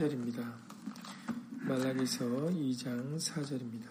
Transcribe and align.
4절입니다. 0.00 0.50
말라기서 1.66 2.24
2장 2.24 3.18
4절입니다. 3.18 3.86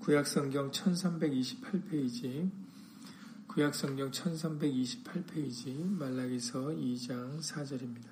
구약성경 0.00 0.72
1328페이지 0.72 2.50
구약성경 3.46 4.10
1328페이지 4.10 5.86
말라기서 5.96 6.70
2장 6.70 7.38
4절입니다. 7.40 8.08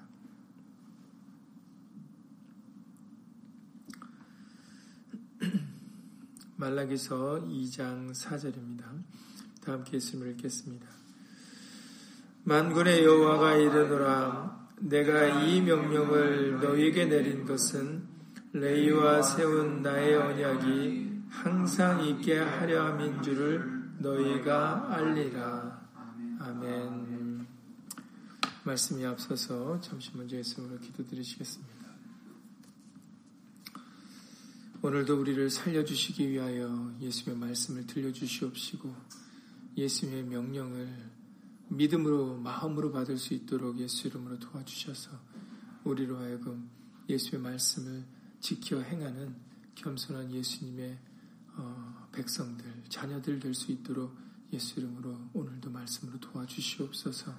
말라기서 6.57 7.45
2장 7.49 8.13
4절입니다. 8.13 8.85
다 9.63 9.73
함께 9.73 9.97
예수님을 9.97 10.31
읽겠습니다. 10.33 10.87
만군의 12.45 13.05
여호와가 13.05 13.57
이르노라 13.57 14.58
내가 14.81 15.43
이 15.43 15.61
명령을 15.61 16.61
너희에게 16.61 17.07
내린 17.07 17.45
것은 17.45 18.07
레이와 18.53 19.23
세운 19.23 19.83
나의 19.83 20.17
언약이 20.17 21.09
항상 21.29 22.05
있게 22.05 22.39
하려 22.39 22.87
함인 22.87 23.23
줄을 23.23 23.93
너희가 23.99 24.95
알리라. 24.95 25.89
아멘. 26.41 27.47
말씀이 28.65 29.05
앞서서 29.05 29.81
잠시 29.81 30.11
먼저 30.15 30.37
예수님으로 30.37 30.81
기도드리시겠습니다. 30.81 31.79
오늘도 34.81 35.21
우리를 35.21 35.51
살려주시기 35.51 36.31
위하여 36.31 36.95
예수님의 37.01 37.49
말씀을 37.49 37.87
들려주시옵시고 37.87 38.95
예수님의 39.77 40.25
명령을 40.25 41.18
믿음으로 41.69 42.39
마음으로 42.39 42.91
받을 42.93 43.17
수 43.19 43.35
있도록 43.35 43.79
예수 43.79 44.09
이름으로 44.09 44.39
도와주셔서 44.39 45.11
우리로 45.85 46.19
하여금 46.19 46.71
예수의 47.09 47.41
말씀을 47.41 48.05
지켜 48.41 48.81
행하는 48.81 49.37
겸손한 49.75 50.33
예수님의 50.33 50.99
어, 51.57 52.09
백성들, 52.13 52.85
자녀들 52.89 53.41
될 53.41 53.53
수 53.55 53.73
있도록 53.73 54.17
예수 54.53 54.81
이름으로 54.81 55.31
오늘도 55.35 55.71
말씀으로 55.71 56.19
도와주시옵소서. 56.21 57.35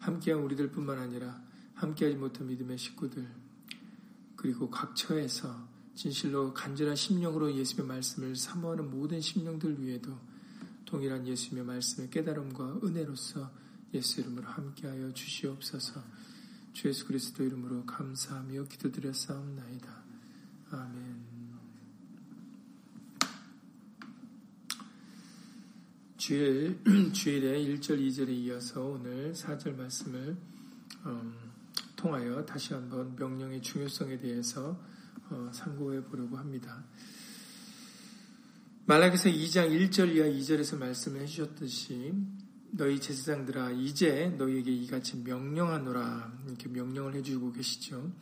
함께한 0.00 0.42
우리들뿐만 0.42 0.98
아니라 0.98 1.40
함께하지 1.74 2.16
못한 2.16 2.46
믿음의 2.46 2.76
식구들 2.76 3.26
그리고 4.36 4.68
각 4.68 4.94
처에서 4.94 5.68
진실로 5.94 6.52
간절한 6.52 6.96
심령으로 6.96 7.54
예수의 7.54 7.86
말씀을 7.86 8.36
사모하는 8.36 8.90
모든 8.90 9.20
심령들 9.20 9.80
위에도 9.80 10.18
동일한 10.84 11.26
예수님의 11.26 11.64
말씀의 11.64 12.10
깨달음과 12.10 12.80
은혜로서 12.84 13.50
예수 13.94 14.20
이름으로 14.20 14.46
함께하여 14.46 15.12
주시옵소서. 15.12 16.02
주 16.72 16.88
예수 16.88 17.06
그리스도 17.06 17.44
이름으로 17.44 17.86
감사하며 17.86 18.64
기도드렸사옵나이다. 18.64 20.04
아멘. 20.70 21.24
주일, 26.16 26.80
주일에 27.12 27.62
1절, 27.62 28.00
2절에 28.00 28.30
이어서 28.30 28.82
오늘 28.82 29.32
4절 29.34 29.76
말씀을 29.76 30.36
음, 31.06 31.34
통하여 31.96 32.44
다시 32.44 32.72
한번 32.72 33.14
명령의 33.14 33.60
중요성에 33.60 34.18
대해서 34.18 34.80
어, 35.30 35.50
상고해 35.52 36.02
보려고 36.04 36.36
합니다. 36.36 36.82
말라기서 38.86 39.30
2장 39.30 39.70
1절 39.70 40.14
이하 40.14 40.26
2절에서 40.26 40.76
말씀을 40.76 41.22
해주셨듯이 41.22 42.12
너희 42.72 43.00
제사장들아 43.00 43.70
이제 43.70 44.26
너희에게 44.36 44.70
이같이 44.70 45.16
명령하노라 45.16 46.40
이렇게 46.46 46.68
명령을 46.68 47.14
해주고 47.14 47.52
계시죠. 47.52 48.12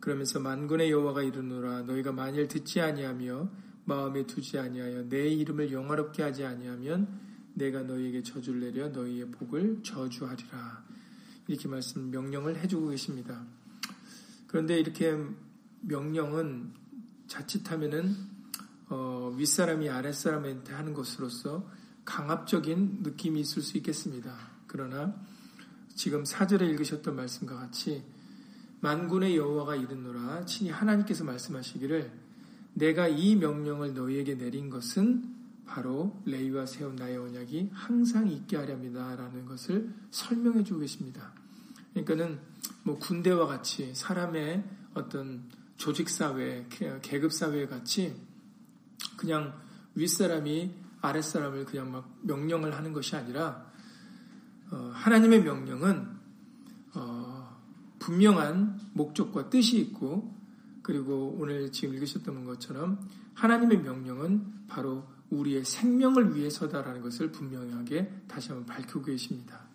그러면서 0.00 0.40
만군의 0.40 0.90
여호와가 0.90 1.22
이르노라 1.22 1.82
너희가 1.82 2.12
만일 2.12 2.48
듣지 2.48 2.80
아니하며 2.80 3.50
마음에 3.84 4.26
두지 4.26 4.58
아니하여 4.58 5.10
내 5.10 5.28
이름을 5.28 5.70
영화롭게 5.70 6.22
하지 6.22 6.46
아니하면 6.46 7.20
내가 7.52 7.82
너희에게 7.82 8.22
저주를 8.22 8.60
내려 8.60 8.88
너희의 8.88 9.30
복을 9.30 9.82
저주하리라 9.82 10.84
이렇게 11.48 11.68
말씀 11.68 12.10
명령을 12.10 12.56
해주고 12.60 12.88
계십니다. 12.88 13.44
그런데 14.46 14.78
이렇게 14.80 15.14
명령은 15.82 16.72
자칫하면은 17.26 18.35
어, 18.88 19.34
윗사람이 19.36 19.88
아랫사람한테 19.88 20.72
하는 20.72 20.94
것으로서 20.94 21.68
강압적인 22.04 23.00
느낌이 23.02 23.40
있을 23.40 23.62
수 23.62 23.76
있겠습니다. 23.78 24.36
그러나 24.66 25.14
지금 25.94 26.24
사절에 26.24 26.66
읽으셨던 26.66 27.16
말씀과 27.16 27.56
같이 27.56 28.04
만군의 28.80 29.36
여호와가 29.36 29.74
이르노라 29.76 30.44
친히 30.44 30.70
하나님께서 30.70 31.24
말씀하시기를 31.24 32.12
내가 32.74 33.08
이 33.08 33.34
명령을 33.36 33.94
너희에게 33.94 34.36
내린 34.36 34.70
것은 34.70 35.34
바로 35.66 36.20
레이와 36.26 36.66
세운 36.66 36.94
나의 36.94 37.16
언약이 37.16 37.70
항상 37.72 38.28
있게 38.28 38.56
하렵니다라는 38.56 39.46
것을 39.46 39.92
설명해 40.10 40.62
주고 40.62 40.80
계십니다. 40.80 41.32
그러니까는 41.92 42.38
뭐 42.84 42.98
군대와 42.98 43.46
같이 43.46 43.92
사람의 43.94 44.62
어떤 44.94 45.50
조직 45.76 46.08
사회, 46.08 46.66
계급 47.02 47.32
사회 47.32 47.66
같이 47.66 48.14
그냥 49.16 49.58
윗사람이 49.94 50.74
아랫사람을 51.00 51.64
그냥 51.64 51.92
막 51.92 52.18
명령을 52.22 52.74
하는 52.74 52.92
것이 52.92 53.16
아니라 53.16 53.66
어, 54.70 54.90
하나님의 54.92 55.42
명령은 55.42 56.08
어, 56.94 57.56
분명한 57.98 58.80
목적과 58.92 59.48
뜻이 59.50 59.78
있고 59.78 60.34
그리고 60.82 61.36
오늘 61.38 61.70
지금 61.72 61.94
읽으셨던 61.94 62.44
것처럼 62.44 63.00
하나님의 63.34 63.82
명령은 63.82 64.66
바로 64.68 65.04
우리의 65.30 65.64
생명을 65.64 66.36
위해서다라는 66.36 67.02
것을 67.02 67.32
분명하게 67.32 68.22
다시 68.28 68.50
한번 68.50 68.66
밝히고 68.66 69.02
계십니다. 69.02 69.66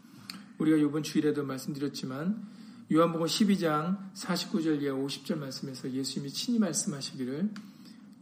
우리가 0.57 0.78
이번 0.78 1.03
주일에도 1.03 1.44
말씀드렸지만 1.44 2.47
요한복음 2.94 3.25
12장 3.25 4.13
49절 4.13 4.81
이하 4.81 4.94
50절 4.94 5.38
말씀에서 5.38 5.90
예수님이 5.91 6.31
친히 6.31 6.59
말씀하시기를 6.59 7.50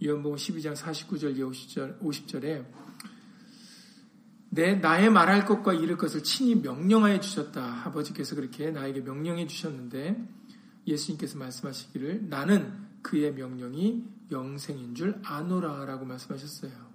요한복음 0.03 0.37
12장 0.37 0.75
49절 0.75 1.37
이하 1.37 1.49
50절, 1.49 1.99
50절에 1.99 2.65
내 4.51 4.75
나의 4.75 5.09
말할 5.09 5.45
것과 5.45 5.73
이를 5.73 5.97
것을 5.97 6.23
친히 6.23 6.55
명령하여 6.55 7.19
주셨다. 7.19 7.83
아버지께서 7.85 8.35
그렇게 8.35 8.71
나에게 8.71 9.01
명령해 9.01 9.45
주셨는데 9.47 10.27
예수님께서 10.87 11.37
말씀하시기를 11.37 12.29
나는 12.29 12.73
그의 13.01 13.33
명령이 13.33 14.03
영생인 14.31 14.95
줄 14.95 15.19
아노라라고 15.23 16.05
말씀하셨어요. 16.05 16.89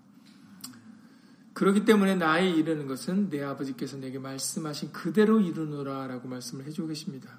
그렇기 1.52 1.84
때문에 1.84 2.16
나의 2.16 2.56
이르는 2.56 2.88
것은 2.88 3.30
내 3.30 3.42
아버지께서 3.42 3.96
내게 3.98 4.18
말씀하신 4.18 4.92
그대로 4.92 5.40
이루노라라고 5.40 6.26
말씀을 6.28 6.66
해주고 6.66 6.88
계십니다. 6.88 7.38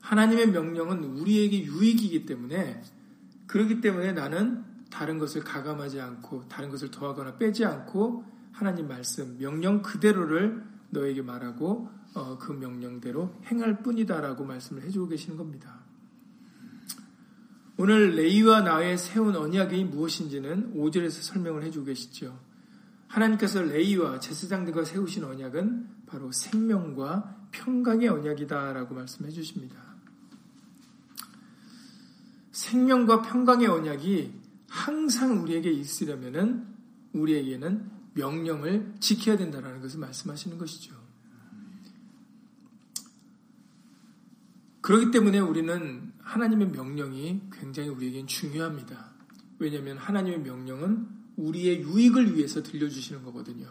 하나님의 0.00 0.50
명령은 0.50 1.04
우리에게 1.04 1.64
유익이기 1.64 2.26
때문에 2.26 2.82
그렇기 3.48 3.80
때문에 3.80 4.12
나는 4.12 4.64
다른 4.90 5.18
것을 5.18 5.42
가감하지 5.42 6.00
않고 6.00 6.48
다른 6.48 6.70
것을 6.70 6.90
더하거나 6.90 7.36
빼지 7.36 7.64
않고 7.64 8.24
하나님 8.52 8.88
말씀 8.88 9.36
명령 9.38 9.82
그대로를 9.82 10.64
너에게 10.90 11.22
말하고 11.22 11.90
어, 12.14 12.38
그 12.38 12.52
명령대로 12.52 13.34
행할 13.46 13.82
뿐이다라고 13.82 14.44
말씀을 14.44 14.82
해주고 14.82 15.08
계시는 15.08 15.36
겁니다. 15.36 15.80
오늘 17.76 18.16
레이와 18.16 18.62
나의 18.62 18.98
세운 18.98 19.36
언약이 19.36 19.84
무엇인지는 19.84 20.74
5절에서 20.74 21.22
설명을 21.22 21.62
해주고 21.64 21.86
계시죠. 21.86 22.38
하나님께서 23.06 23.62
레이와 23.62 24.20
제사장들과 24.20 24.84
세우신 24.84 25.24
언약은 25.24 25.88
바로 26.06 26.32
생명과 26.32 27.48
평강의 27.52 28.08
언약이다라고 28.08 28.94
말씀해 28.94 29.30
주십니다. 29.30 29.87
생명과 32.58 33.22
평강의 33.22 33.68
언약이 33.68 34.32
항상 34.68 35.42
우리에게 35.42 35.70
있으려면은 35.70 36.66
우리에게는 37.12 37.88
명령을 38.14 38.94
지켜야 38.98 39.36
된다는 39.36 39.80
것을 39.80 40.00
말씀하시는 40.00 40.58
것이죠. 40.58 40.96
그렇기 44.80 45.12
때문에 45.12 45.38
우리는 45.38 46.12
하나님의 46.18 46.70
명령이 46.70 47.42
굉장히 47.52 47.90
우리에겐 47.90 48.26
중요합니다. 48.26 49.12
왜냐하면 49.60 49.96
하나님의 49.96 50.40
명령은 50.40 51.08
우리의 51.36 51.82
유익을 51.82 52.34
위해서 52.36 52.62
들려주시는 52.64 53.22
거거든요. 53.22 53.68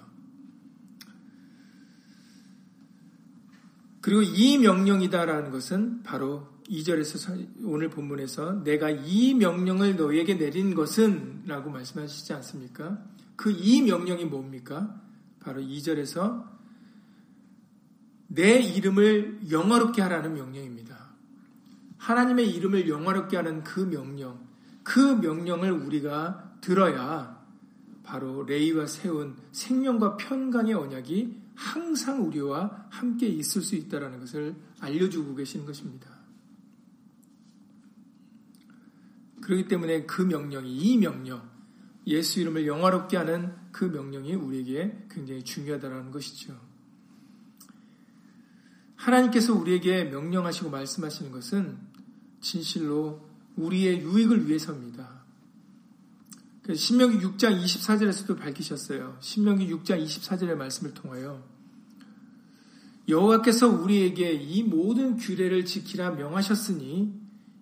그리고 4.00 4.22
이 4.22 4.58
명령이다라는 4.60 5.52
것은 5.52 6.04
바로 6.04 6.57
2절에서 6.70 7.48
오늘 7.64 7.90
본문에서 7.90 8.64
내가 8.64 8.90
이 8.90 9.34
명령을 9.34 9.96
너희에게 9.96 10.38
내린 10.38 10.76
것은 10.76 11.44
라고 11.46 11.70
말씀하시지 11.70 12.34
않습니까? 12.34 12.98
그 13.36 13.52
이 13.52 13.82
명령이 13.84 14.26
뭡니까? 14.26 15.00
바로 15.40 15.62
2절에서 15.62 16.46
내 18.28 18.60
이름을 18.60 19.52
영화롭게 19.52 20.02
하라는 20.02 20.34
명령입니다. 20.34 20.98
하나님의 21.98 22.50
이름을 22.52 22.90
영화롭게 22.90 23.38
하는 23.38 23.64
그 23.64 23.80
명령, 23.80 24.46
그 24.84 25.00
명령을 25.00 25.72
우리가 25.72 26.58
들어야 26.62 27.38
바로 28.04 28.44
레이와 28.44 28.88
세운 28.88 29.36
생명과 29.52 30.18
편강의 30.18 30.74
언약이 30.74 31.42
항상 31.56 32.26
우리와 32.26 32.88
함께 32.90 33.28
있을 33.28 33.62
수 33.62 33.76
있다는 33.76 34.20
것을 34.20 34.56
알려주고 34.80 35.36
계시는 35.36 35.66
것입니다. 35.66 36.17
그렇기 39.48 39.70
때문에 39.70 40.06
그 40.06 40.22
명령이, 40.22 40.70
이 40.76 40.98
명령, 40.98 41.42
예수 42.06 42.42
이름을 42.42 42.68
영화롭게 42.68 43.16
하는 43.16 43.54
그 43.72 43.86
명령이 43.86 44.36
우리에게 44.36 45.06
굉장히 45.10 45.42
중요하다는 45.42 46.12
것이죠. 46.12 46.60
하나님께서 48.98 49.54
우리에게 49.54 50.04
명령하시고 50.04 50.70
말씀하시는 50.70 51.32
것은 51.32 51.78
진실로 52.42 53.26
우리의 53.56 54.02
유익을 54.02 54.50
위해서입니다. 54.50 55.24
그 56.64 56.76
신명기 56.76 57.26
6장 57.26 57.64
24절에서도 57.64 58.38
밝히셨어요. 58.38 59.18
신명기 59.22 59.74
6장 59.74 60.04
24절의 60.04 60.56
말씀을 60.56 60.94
통하여 60.94 61.42
여호와께서 63.08 63.70
우리에게 63.70 64.34
이 64.34 64.64
모든 64.64 65.16
규례를 65.16 65.64
지키라 65.64 66.12
명하셨으니 66.12 67.14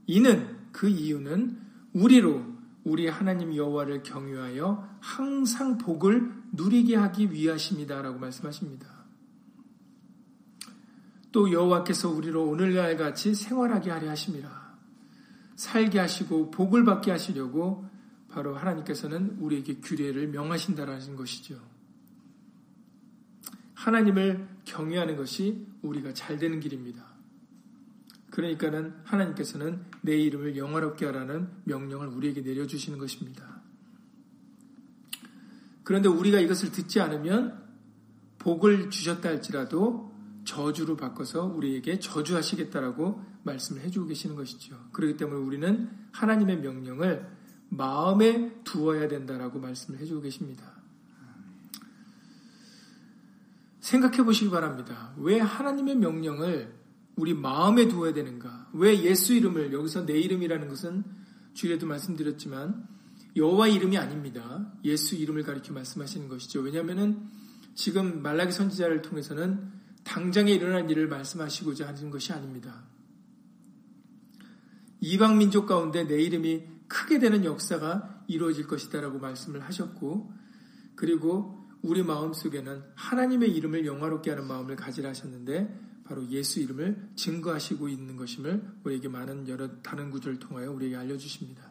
이는 0.07 0.57
그 0.71 0.89
이유는 0.89 1.64
우리로 1.95 2.43
우리 2.83 3.07
하나님 3.07 3.55
여호와를 3.55 4.03
경유하여 4.03 4.97
항상 4.99 5.77
복을 5.77 6.31
누리게 6.51 6.95
하기 6.95 7.31
위하십니다라고 7.31 8.19
말씀하십니다. 8.19 9.05
또 11.31 11.51
여호와께서 11.51 12.09
우리로 12.09 12.47
오늘날 12.47 12.95
같이 12.97 13.33
생활하게 13.33 13.91
하려 13.91 14.09
하십니다. 14.09 14.75
살게 15.55 15.99
하시고 15.99 16.51
복을 16.51 16.83
받게 16.83 17.11
하시려고 17.11 17.85
바로 18.29 18.55
하나님께서는 18.55 19.37
우리에게 19.39 19.75
규례를 19.75 20.27
명하신다라는 20.27 21.15
것이죠. 21.15 21.59
하나님을 23.73 24.47
경외하는 24.65 25.15
것이 25.15 25.65
우리가 25.81 26.13
잘 26.13 26.37
되는 26.37 26.59
길입니다. 26.59 27.14
그러니까는 28.35 28.93
하나님께서는 29.05 29.85
내 30.01 30.17
이름을 30.17 30.57
영화롭게 30.57 31.05
하라는 31.05 31.47
명령을 31.63 32.07
우리에게 32.07 32.41
내려주시는 32.41 32.99
것입니다. 32.99 33.61
그런데 35.85 36.09
우리가 36.09 36.41
이것을 36.41 36.73
듣지 36.73 36.99
않으면 36.99 37.63
복을 38.39 38.89
주셨다 38.89 39.29
할지라도 39.29 40.13
저주로 40.43 40.97
바꿔서 40.97 41.45
우리에게 41.45 41.99
저주하시겠다라고 41.99 43.23
말씀을 43.43 43.81
해주고 43.83 44.07
계시는 44.07 44.35
것이죠. 44.35 44.75
그렇기 44.91 45.15
때문에 45.15 45.39
우리는 45.39 45.89
하나님의 46.11 46.59
명령을 46.59 47.25
마음에 47.69 48.53
두어야 48.65 49.07
된다라고 49.07 49.59
말씀을 49.59 49.99
해주고 50.01 50.19
계십니다. 50.21 50.73
생각해 53.79 54.25
보시기 54.25 54.49
바랍니다. 54.49 55.13
왜 55.15 55.39
하나님의 55.39 55.95
명령을 55.95 56.84
우리 57.15 57.33
마음에 57.33 57.87
두어야 57.87 58.13
되는가? 58.13 58.69
왜 58.73 59.01
예수 59.03 59.33
이름을 59.33 59.73
여기서 59.73 60.05
내 60.05 60.19
이름이라는 60.19 60.67
것은 60.67 61.03
주일에도 61.53 61.87
말씀드렸지만 61.87 62.87
여호와 63.35 63.67
이름이 63.67 63.97
아닙니다. 63.97 64.71
예수 64.83 65.15
이름을 65.15 65.43
가리켜 65.43 65.73
말씀하시는 65.73 66.27
것이죠. 66.27 66.61
왜냐하면은 66.61 67.27
지금 67.73 68.21
말라기 68.21 68.51
선지자를 68.51 69.01
통해서는 69.01 69.71
당장에 70.03 70.51
일어날 70.51 70.89
일을 70.89 71.07
말씀하시고자 71.07 71.87
하는 71.87 72.09
것이 72.09 72.31
아닙니다. 72.31 72.85
이방 75.01 75.37
민족 75.37 75.65
가운데 75.65 76.07
내 76.07 76.21
이름이 76.21 76.63
크게 76.87 77.19
되는 77.19 77.43
역사가 77.43 78.23
이루어질 78.27 78.67
것이다라고 78.67 79.19
말씀을 79.19 79.61
하셨고 79.61 80.31
그리고 80.95 81.65
우리 81.81 82.03
마음 82.03 82.33
속에는 82.33 82.83
하나님의 82.95 83.51
이름을 83.55 83.85
영화롭게 83.85 84.31
하는 84.31 84.47
마음을 84.47 84.75
가지라 84.75 85.09
하셨는데 85.09 85.94
바로 86.05 86.27
예수 86.29 86.59
이름을 86.59 87.09
증거하시고 87.15 87.89
있는 87.89 88.15
것임을 88.15 88.63
우리에게 88.83 89.09
많은 89.09 89.47
여러 89.49 89.81
다른 89.81 90.11
구절을 90.11 90.39
통하여 90.39 90.71
우리에게 90.71 90.95
알려주십니다. 90.95 91.63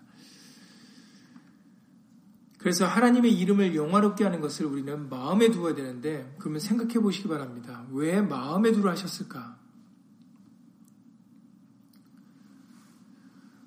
그래서 2.59 2.87
하나님의 2.87 3.33
이름을 3.39 3.77
영화롭게 3.77 4.25
하는 4.25 4.41
것을 4.41 4.67
우리는 4.67 5.09
마음에 5.09 5.51
두어야 5.51 5.75
되는데 5.75 6.35
그러면 6.39 6.61
생각해 6.61 6.95
보시기 6.95 7.29
바랍니다. 7.29 7.87
왜 7.93 8.21
마음에 8.21 8.73
두라 8.73 8.93
하셨을까? 8.93 9.59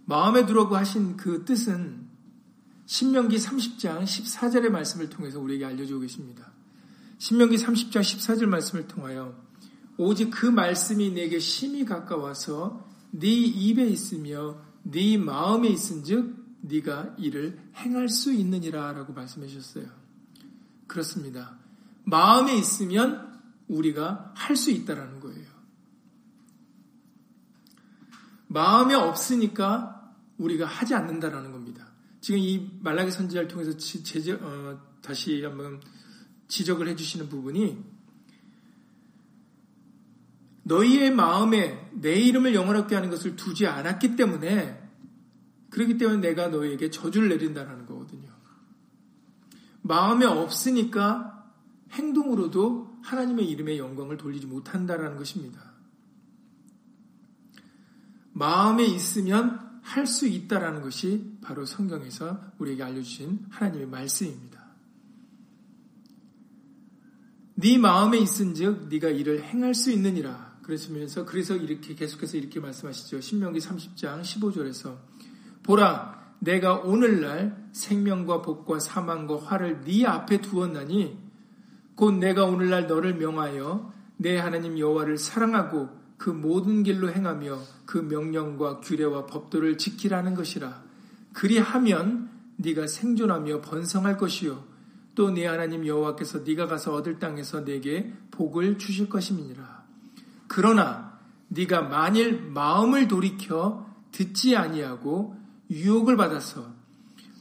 마음에 0.05 0.45
두라고 0.45 0.75
하신 0.75 1.15
그 1.15 1.45
뜻은 1.45 2.07
신명기 2.87 3.37
30장 3.37 4.03
14절의 4.03 4.69
말씀을 4.69 5.09
통해서 5.09 5.39
우리에게 5.39 5.65
알려주고 5.65 6.01
계십니다. 6.01 6.51
신명기 7.19 7.57
30장 7.57 8.01
14절 8.01 8.45
말씀을 8.47 8.87
통하여 8.87 9.46
오직 9.97 10.29
그 10.29 10.45
말씀이 10.45 11.11
내게 11.11 11.39
심히 11.39 11.85
가까워서 11.85 12.85
네 13.11 13.27
입에 13.27 13.85
있으며 13.87 14.61
네 14.83 15.17
마음에 15.17 15.69
있은즉 15.69 16.35
네가 16.61 17.15
이를 17.17 17.59
행할 17.75 18.09
수 18.09 18.33
있느니라라고 18.33 19.13
말씀해 19.13 19.47
주셨어요. 19.47 19.85
그렇습니다. 20.87 21.57
마음에 22.03 22.55
있으면 22.55 23.39
우리가 23.67 24.33
할 24.35 24.55
수 24.55 24.71
있다라는 24.71 25.19
거예요. 25.19 25.45
마음에 28.47 28.93
없으니까 28.93 30.13
우리가 30.37 30.65
하지 30.65 30.95
않는다라는 30.95 31.51
겁니다. 31.51 31.87
지금 32.21 32.39
이 32.39 32.69
말라기 32.81 33.11
선지자를 33.11 33.47
통해서 33.47 33.75
제재, 33.77 34.33
어, 34.33 34.79
다시 35.01 35.43
한번 35.43 35.81
지적을 36.47 36.87
해주시는 36.87 37.29
부분이 37.29 37.83
너희의 40.67 41.11
마음에 41.11 41.89
내 41.93 42.13
이름을 42.15 42.53
영원롭게 42.53 42.93
하는 42.93 43.09
것을 43.09 43.35
두지 43.35 43.67
않았기 43.67 44.15
때문에 44.15 44.83
그렇기 45.69 45.97
때문에 45.97 46.19
내가 46.19 46.47
너희에게 46.47 46.89
저주를 46.89 47.29
내린다는 47.29 47.85
거거든요. 47.85 48.29
마음에 49.81 50.25
없으니까 50.25 51.51
행동으로도 51.91 52.99
하나님의 53.03 53.47
이름의 53.49 53.77
영광을 53.77 54.17
돌리지 54.17 54.45
못한다라는 54.47 55.17
것입니다. 55.17 55.61
마음에 58.33 58.85
있으면 58.85 59.65
할 59.81 60.05
수 60.05 60.27
있다라는 60.27 60.81
것이 60.81 61.37
바로 61.41 61.65
성경에서 61.65 62.41
우리에게 62.57 62.83
알려주신 62.83 63.45
하나님의 63.49 63.87
말씀입니다. 63.87 64.67
네 67.55 67.77
마음에 67.77 68.17
있은즉 68.17 68.89
네가 68.89 69.07
이를 69.09 69.41
행할 69.43 69.73
수 69.73 69.91
있느니라. 69.91 70.46
그랬으면서 70.67 71.25
그래서 71.25 71.55
이렇게 71.55 71.95
계속해서 71.95 72.37
이렇게 72.37 72.59
말씀하시죠. 72.59 73.21
신명기 73.21 73.59
30장 73.59 74.21
15절에서 74.21 74.97
보라 75.63 76.35
내가 76.39 76.75
오늘날 76.75 77.69
생명과 77.71 78.41
복과 78.41 78.79
사망과 78.79 79.39
화를 79.39 79.81
네 79.81 80.05
앞에 80.05 80.41
두었나니 80.41 81.17
곧 81.95 82.11
내가 82.15 82.43
오늘날 82.45 82.85
너를 82.85 83.15
명하여 83.15 83.93
내 84.17 84.37
하나님 84.37 84.77
여호와를 84.77 85.17
사랑하고 85.17 85.89
그 86.17 86.29
모든 86.29 86.83
길로 86.83 87.11
행하며 87.11 87.59
그 87.85 87.97
명령과 87.97 88.81
규례와 88.81 89.25
법도를 89.25 89.77
지키라는 89.77 90.35
것이라 90.35 90.83
그리하면 91.33 92.29
네가 92.57 92.87
생존하며 92.87 93.61
번성할 93.61 94.17
것이요 94.17 94.65
또 95.15 95.31
네 95.31 95.47
하나님 95.47 95.87
여호와께서 95.87 96.39
네가 96.39 96.67
가서 96.67 96.93
얻을 96.93 97.17
땅에서 97.19 97.63
내게 97.63 98.13
복을 98.31 98.77
주실 98.77 99.09
것임이니라 99.09 99.76
그러나 100.47 101.19
네가 101.49 101.83
만일 101.83 102.41
마음을 102.41 103.07
돌이켜 103.07 103.87
듣지 104.11 104.55
아니하고 104.55 105.35
유혹을 105.69 106.17
받아서 106.17 106.73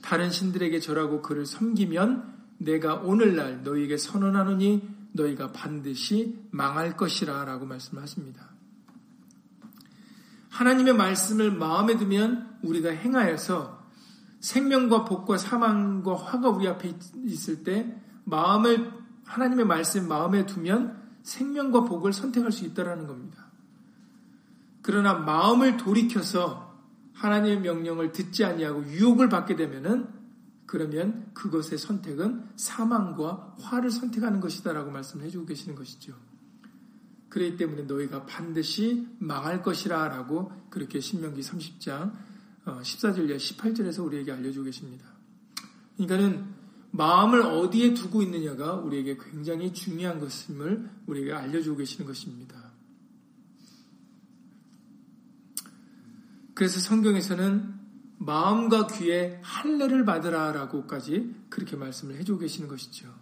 다른 0.02 0.30
신들에게 0.30 0.78
절하고 0.80 1.22
그를 1.22 1.46
섬기면 1.46 2.36
내가 2.58 2.94
오늘날 2.94 3.62
너희에게 3.62 3.96
선언하노니 3.96 4.88
너희가 5.12 5.52
반드시 5.52 6.38
망할 6.50 6.96
것이라 6.96 7.44
라고 7.44 7.66
말씀하십니다. 7.66 8.50
하나님의 10.50 10.94
말씀을 10.94 11.50
마음에 11.50 11.96
두면 11.96 12.58
우리가 12.62 12.90
행하여서 12.90 13.84
생명과 14.40 15.04
복과 15.04 15.38
사망과 15.38 16.14
화가 16.16 16.50
우리 16.50 16.68
앞에 16.68 16.96
있을 17.25 17.64
때 17.64 18.00
마음을 18.25 18.92
하나님의 19.25 19.66
말씀 19.66 20.08
마음에 20.08 20.46
두면 20.46 21.05
생명과 21.26 21.85
복을 21.85 22.12
선택할 22.12 22.52
수 22.52 22.64
있다라는 22.64 23.09
겁니다. 23.09 23.47
그러나 24.80 25.14
마음을 25.14 25.76
돌이켜서 25.76 26.80
하나님의 27.14 27.61
명령을 27.62 28.12
듣지 28.12 28.45
아니하고 28.45 28.85
유혹을 28.87 29.28
받게 29.28 29.56
되면은 29.56 30.09
그러면 30.66 31.30
그것의 31.35 31.78
선택은 31.78 32.50
사망과 32.54 33.56
화를 33.59 33.90
선택하는 33.90 34.40
것이다라고 34.40 34.92
말씀해 34.92 35.28
주고 35.30 35.47
계시는 35.47 35.75
것이죠. 35.75 36.14
그렇기 37.28 37.56
때문에 37.56 37.83
너희가 37.83 38.26
반드시 38.26 39.09
망할 39.18 39.62
것이라 39.62 40.09
라고 40.09 40.52
그렇게 40.71 41.00
신명기 41.00 41.40
30장 41.40 42.12
14절 42.64 43.30
어, 43.30 43.37
18절에서 43.37 44.04
우리에게 44.04 44.30
알려주고 44.30 44.64
계십니다. 44.66 45.06
그러니까는 45.97 46.65
마음을 46.96 47.42
어디에 47.42 47.92
두고 47.92 48.22
있느냐가 48.22 48.74
우리에게 48.74 49.18
굉장히 49.18 49.72
중요한 49.72 50.18
것임을 50.18 50.88
우리에게 51.06 51.32
알려주고 51.32 51.76
계시는 51.76 52.06
것입니다. 52.06 52.72
그래서 56.54 56.80
성경에서는 56.80 57.74
마음과 58.18 58.86
귀에 58.86 59.38
할례를 59.42 60.06
받으라라고까지 60.06 61.34
그렇게 61.50 61.76
말씀을 61.76 62.16
해주고 62.16 62.38
계시는 62.38 62.68
것이죠. 62.68 63.12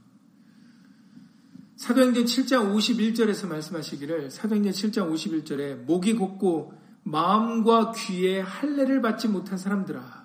사도행전 1.77 2.25
7장 2.25 2.73
51절에서 2.73 3.49
말씀하시기를 3.49 4.31
사도행전 4.31 4.73
7장 4.73 5.13
51절에 5.13 5.85
목이 5.85 6.15
곱고 6.15 6.73
마음과 7.03 7.93
귀에 7.93 8.41
할례를 8.41 9.03
받지 9.03 9.27
못한 9.27 9.59
사람들아 9.59 10.24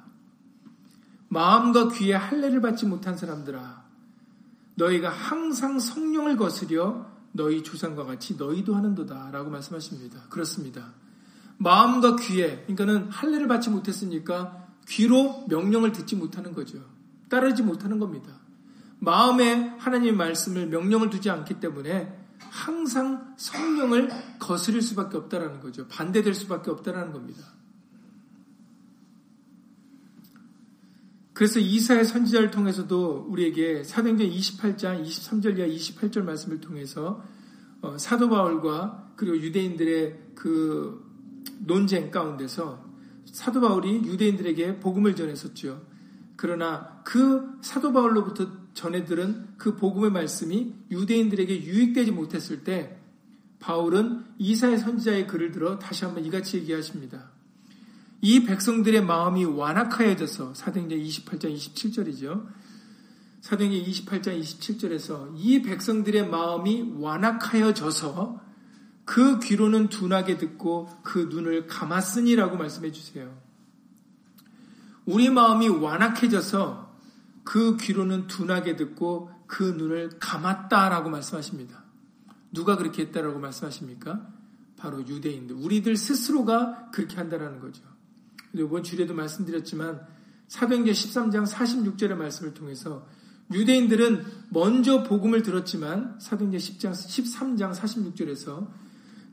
마음과 1.30 1.90
귀에 1.90 2.14
할례를 2.14 2.62
받지 2.62 2.86
못한 2.86 3.16
사람들아 3.16 3.84
너희가 4.76 5.10
항상 5.10 5.80
성령을 5.80 6.38
거스려 6.38 7.06
너희 7.32 7.64
조상과 7.64 8.06
같이 8.06 8.36
너희도 8.36 8.76
하는도다 8.76 9.30
라고 9.32 9.50
말씀하십니다. 9.50 10.22
그렇습니다. 10.30 10.94
마음과 11.58 12.16
귀에 12.18 12.64
그러니까는 12.64 13.10
할례를 13.10 13.48
받지 13.48 13.70
못했으니까 13.70 14.68
귀로 14.88 15.46
명령을 15.48 15.92
듣지 15.92 16.16
못하는 16.16 16.54
거죠. 16.54 16.80
따르지 17.30 17.62
못하는 17.62 18.00
겁니다. 18.00 18.34
마음에 19.00 19.76
하나님의 19.78 20.16
말씀을 20.16 20.68
명령을 20.68 21.10
두지 21.10 21.30
않기 21.30 21.60
때문에 21.60 22.18
항상 22.40 23.36
성령을 23.38 24.10
거스릴 24.40 24.82
수밖에 24.82 25.18
없다라는 25.18 25.60
거죠. 25.60 25.88
반대될 25.88 26.34
수밖에 26.34 26.72
없다라는 26.72 27.12
겁니다. 27.14 27.44
그래서 31.39 31.62
이사의 31.62 32.03
선지자를 32.03 32.51
통해서도 32.51 33.27
우리에게 33.29 33.86
사도행전 33.86 34.27
28장 34.29 35.01
23절 35.01 35.58
이하 35.58 35.67
28절 35.69 36.24
말씀을 36.24 36.60
통해서 36.60 37.24
어, 37.79 37.98
사도 37.98 38.27
바울과 38.27 39.13
그리고 39.15 39.38
유대인들의 39.38 40.31
그 40.36 41.01
논쟁 41.60 42.12
가운데서 42.12 42.84
사도 43.24 43.62
바울이 43.62 44.03
유대인들에게 44.03 44.81
복음을 44.81 45.15
전했었죠. 45.15 45.81
그러나 46.36 47.01
그 47.05 47.58
사도 47.62 47.93
바울로부터 47.93 48.74
전해 48.74 49.05
들은 49.05 49.48
그 49.58 49.77
복음의 49.77 50.12
말씀이 50.12 50.75
유대인들에게 50.91 51.63
유익되지 51.63 52.12
못했을 52.12 52.65
때 52.65 53.00
바울은 53.60 54.25
이사의 54.39 54.77
선지자의 54.77 55.27
글을 55.27 55.53
들어 55.53 55.79
다시 55.79 56.03
한번 56.03 56.25
이같이 56.25 56.58
얘기하십니다. 56.58 57.38
이 58.22 58.44
백성들의 58.44 59.06
마음이 59.06 59.46
완악하여져서 59.46 60.54
사도행전 60.54 61.00
28장 61.00 61.56
27절이죠. 61.56 62.48
사도행전 63.42 63.92
28장 63.92 64.42
27절에서 64.42 65.34
이 65.38 65.62
백성들의 65.62 66.28
마음이 66.28 66.96
완악하여져서 66.98 68.42
그 69.06 69.40
귀로는 69.40 69.90
둔하게 69.90 70.38
듣고 70.38 70.90
그 71.02 71.30
눈을 71.32 71.68
감았으니라고 71.68 72.58
말씀해 72.58 72.92
주세요. 72.92 73.36
우리 75.06 75.30
마음이 75.30 75.68
완악해져서 75.68 76.96
그 77.44 77.78
귀로는 77.78 78.28
둔하게 78.28 78.76
듣고 78.76 79.32
그 79.48 79.64
눈을 79.64 80.20
감았다라고 80.20 81.10
말씀하십니다. 81.10 81.84
누가 82.52 82.76
그렇게 82.76 83.04
했다라고 83.04 83.40
말씀하십니까? 83.40 84.28
바로 84.78 85.00
유대인들. 85.08 85.56
우리들 85.56 85.96
스스로가 85.96 86.92
그렇게 86.92 87.16
한다라는 87.16 87.60
거죠. 87.60 87.82
이번 88.53 88.84
주례도 88.84 89.13
말씀드렸지만 89.13 90.01
사도행전 90.48 90.94
13장 90.94 91.48
46절의 91.48 92.15
말씀을 92.15 92.53
통해서 92.53 93.08
유대인들은 93.51 94.25
먼저 94.50 95.03
복음을 95.03 95.41
들었지만 95.44 96.18
사도행전 96.20 96.60
10장 96.60 96.91
13장 96.91 97.74
46절에서 97.74 98.68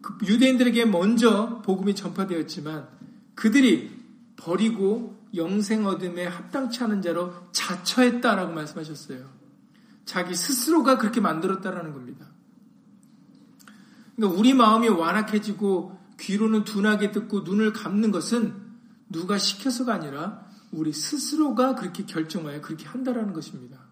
그 0.02 0.26
유대인들에게 0.26 0.84
먼저 0.86 1.62
복음이 1.62 1.94
전파되었지만 1.94 2.88
그들이 3.34 3.90
버리고 4.36 5.16
영생 5.34 5.86
얻음에 5.86 6.26
합당치 6.26 6.82
않은 6.84 7.02
자로 7.02 7.32
자처했다라고 7.52 8.52
말씀하셨어요. 8.54 9.24
자기 10.04 10.34
스스로가 10.34 10.98
그렇게 10.98 11.20
만들었다라는 11.20 11.92
겁니다. 11.92 12.26
그러니까 14.14 14.38
우리 14.38 14.54
마음이 14.54 14.88
완악해지고 14.88 15.98
귀로는 16.20 16.64
둔하게 16.64 17.10
듣고 17.10 17.40
눈을 17.40 17.72
감는 17.72 18.12
것은 18.12 18.65
누가 19.08 19.38
시켜서가 19.38 19.94
아니라 19.94 20.46
우리 20.72 20.92
스스로가 20.92 21.74
그렇게 21.74 22.04
결정하여 22.04 22.60
그렇게 22.60 22.86
한다라는 22.86 23.32
것입니다. 23.32 23.86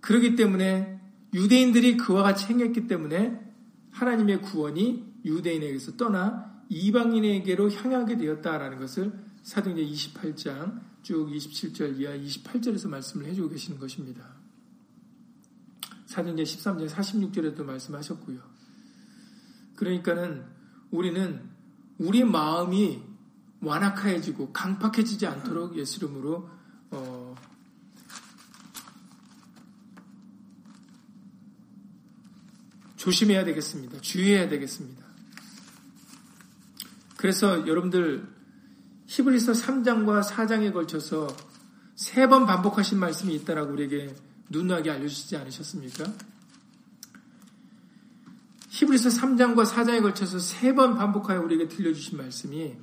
그렇기 0.00 0.36
때문에 0.36 1.00
유대인들이 1.34 1.96
그와 1.96 2.22
같이 2.22 2.46
행했기 2.46 2.86
때문에 2.86 3.46
하나님의 3.90 4.42
구원이 4.42 5.20
유대인에게서 5.24 5.96
떠나 5.96 6.62
이방인에게로 6.68 7.70
향하게 7.70 8.16
되었다라는 8.16 8.78
것을 8.78 9.12
사도행전 9.42 9.86
28장 9.86 10.80
쭉 11.02 11.28
27절 11.28 11.98
이하 11.98 12.16
28절에서 12.16 12.88
말씀을 12.88 13.26
해주고 13.26 13.48
계시는 13.50 13.78
것입니다. 13.78 14.36
사도행전 16.06 16.44
13절 16.44 16.88
46절에도 16.88 17.64
말씀하셨고요. 17.64 18.40
그러니까는 19.76 20.44
우리는 20.90 21.57
우리 21.98 22.24
마음이 22.24 23.02
완악해지고 23.60 24.52
강팍해지지 24.52 25.26
않도록 25.26 25.76
예수 25.76 25.98
이름으로 25.98 26.48
어, 26.90 27.34
조심해야 32.96 33.44
되겠습니다. 33.44 34.00
주의해야 34.00 34.48
되겠습니다. 34.48 35.04
그래서 37.16 37.66
여러분들 37.66 38.28
히브리서 39.06 39.52
3장과 39.52 40.22
4장에 40.24 40.72
걸쳐서 40.72 41.28
세 41.96 42.28
번 42.28 42.46
반복하신 42.46 42.98
말씀이 43.00 43.34
있다라고 43.34 43.72
우리에게 43.72 44.14
누누하게 44.50 44.90
알려주시지 44.90 45.36
않으셨습니까? 45.36 46.04
히브리서 48.78 49.08
3장과 49.08 49.66
4장에 49.66 50.02
걸쳐서 50.02 50.38
세 50.38 50.72
번 50.72 50.94
반복하여 50.96 51.42
우리에게 51.42 51.66
들려주신 51.66 52.16
말씀이 52.16 52.76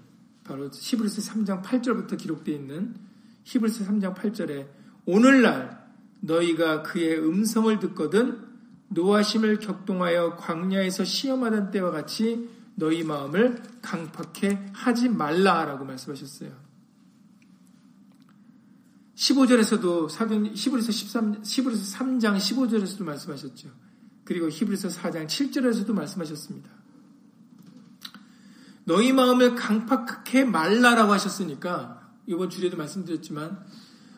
바로 0.43 0.69
히브리서 0.73 1.21
3장 1.21 1.63
8절부터 1.63 2.17
기록되어 2.17 2.53
있는 2.55 2.95
히브리서 3.45 3.85
3장 3.85 4.13
8절에 4.13 4.67
오늘날 5.05 5.85
너희가 6.19 6.83
그의 6.83 7.19
음성을 7.19 7.79
듣거든 7.79 8.43
노하심을 8.89 9.59
격동하여 9.59 10.35
광야에서 10.35 11.05
시험하던 11.05 11.71
때와 11.71 11.91
같이 11.91 12.49
너희 12.75 13.03
마음을 13.03 13.63
강팍해 13.81 14.71
하지 14.73 15.07
말라라고 15.07 15.85
말씀하셨어요. 15.85 16.51
15절에서도 19.15 20.09
사도 20.09 20.45
히브리서 20.45 20.91
13 20.91 21.41
히브리서 21.45 21.97
3장 21.97 22.35
15절에서도 22.35 23.03
말씀하셨죠. 23.03 23.84
그리고 24.25 24.49
히브리서 24.49 24.89
4장 24.89 25.27
7절에서도 25.27 25.93
말씀하셨습니다. 25.93 26.69
너희 28.85 29.13
마음을 29.13 29.55
강팍해 29.55 30.45
말라라고 30.45 31.13
하셨으니까 31.13 32.11
이번 32.27 32.49
주에도 32.49 32.75
말씀드렸지만 32.77 33.63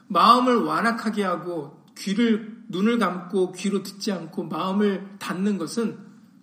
마음을 0.08 0.58
완악하게 0.58 1.24
하고 1.24 1.86
귀를 1.98 2.64
눈을 2.70 3.00
감고 3.00 3.54
귀로 3.54 3.84
듣지 3.84 4.12
않고 4.12 4.46
마음을 4.46 5.18
닫는 5.20 5.58
것은 5.58 5.98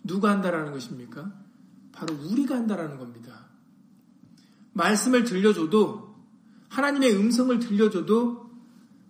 누가 0.05 0.31
한다라는 0.31 0.73
것입니까? 0.73 1.33
바로 1.93 2.15
우리가 2.15 2.55
한다라는 2.55 2.99
겁니다. 2.99 3.47
말씀을 4.73 5.25
들려줘도 5.25 6.15
하나님의 6.69 7.17
음성을 7.17 7.57
들려줘도 7.59 8.51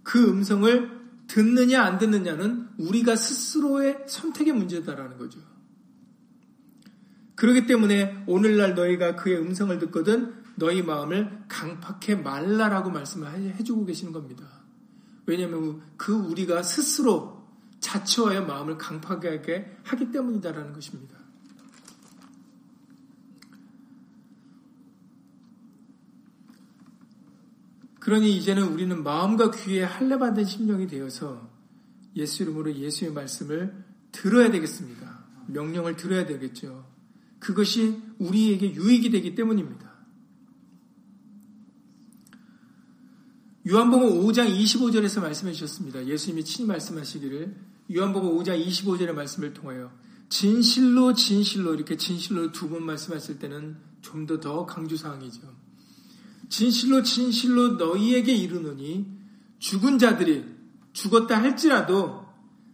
그 0.02 0.28
음성을 0.28 1.00
듣느냐 1.26 1.82
안 1.82 1.98
듣느냐는 1.98 2.63
우리가 2.78 3.16
스스로의 3.16 4.04
선택의 4.06 4.52
문제다라는 4.52 5.18
거죠. 5.18 5.40
그렇기 7.34 7.66
때문에 7.66 8.24
오늘날 8.26 8.74
너희가 8.74 9.16
그의 9.16 9.38
음성을 9.38 9.76
듣거든 9.80 10.44
너희 10.56 10.82
마음을 10.82 11.44
강팍해 11.48 12.22
말라라고 12.22 12.90
말씀을 12.90 13.56
해주고 13.56 13.84
계시는 13.86 14.12
겁니다. 14.12 14.44
왜냐하면 15.26 15.82
그 15.96 16.12
우리가 16.12 16.62
스스로 16.62 17.44
자처하여 17.80 18.42
마음을 18.42 18.78
강팍하게 18.78 19.78
하기 19.82 20.10
때문이다라는 20.10 20.72
것입니다. 20.72 21.18
그러니 28.00 28.36
이제는 28.36 28.64
우리는 28.64 29.02
마음과 29.02 29.50
귀에 29.50 29.82
할례받은 29.82 30.44
심령이 30.44 30.86
되어서 30.86 31.53
예수 32.16 32.42
이름으로 32.42 32.74
예수의 32.74 33.12
말씀을 33.12 33.84
들어야 34.12 34.50
되겠습니다. 34.50 35.24
명령을 35.48 35.96
들어야 35.96 36.26
되겠죠. 36.26 36.88
그것이 37.38 38.00
우리에게 38.18 38.74
유익이 38.74 39.10
되기 39.10 39.34
때문입니다. 39.34 39.92
요한복음 43.66 44.20
5장 44.24 44.54
25절에서 44.54 45.20
말씀해 45.20 45.52
주셨습니다. 45.52 46.06
예수님이 46.06 46.44
친히 46.44 46.66
말씀하시기를 46.68 47.56
요한복음 47.94 48.38
5장 48.38 48.64
25절의 48.66 49.12
말씀을 49.12 49.54
통하여 49.54 49.90
진실로 50.28 51.14
진실로 51.14 51.74
이렇게 51.74 51.96
진실로 51.96 52.52
두 52.52 52.68
번 52.68 52.84
말씀하실 52.84 53.38
때는 53.38 53.76
좀 54.02 54.26
더더 54.26 54.66
강조 54.66 54.96
사항이죠. 54.96 55.40
진실로 56.50 57.02
진실로 57.02 57.76
너희에게 57.76 58.34
이르노니 58.34 59.06
죽은 59.58 59.98
자들이 59.98 60.44
죽었다 60.94 61.42
할지라도 61.42 62.24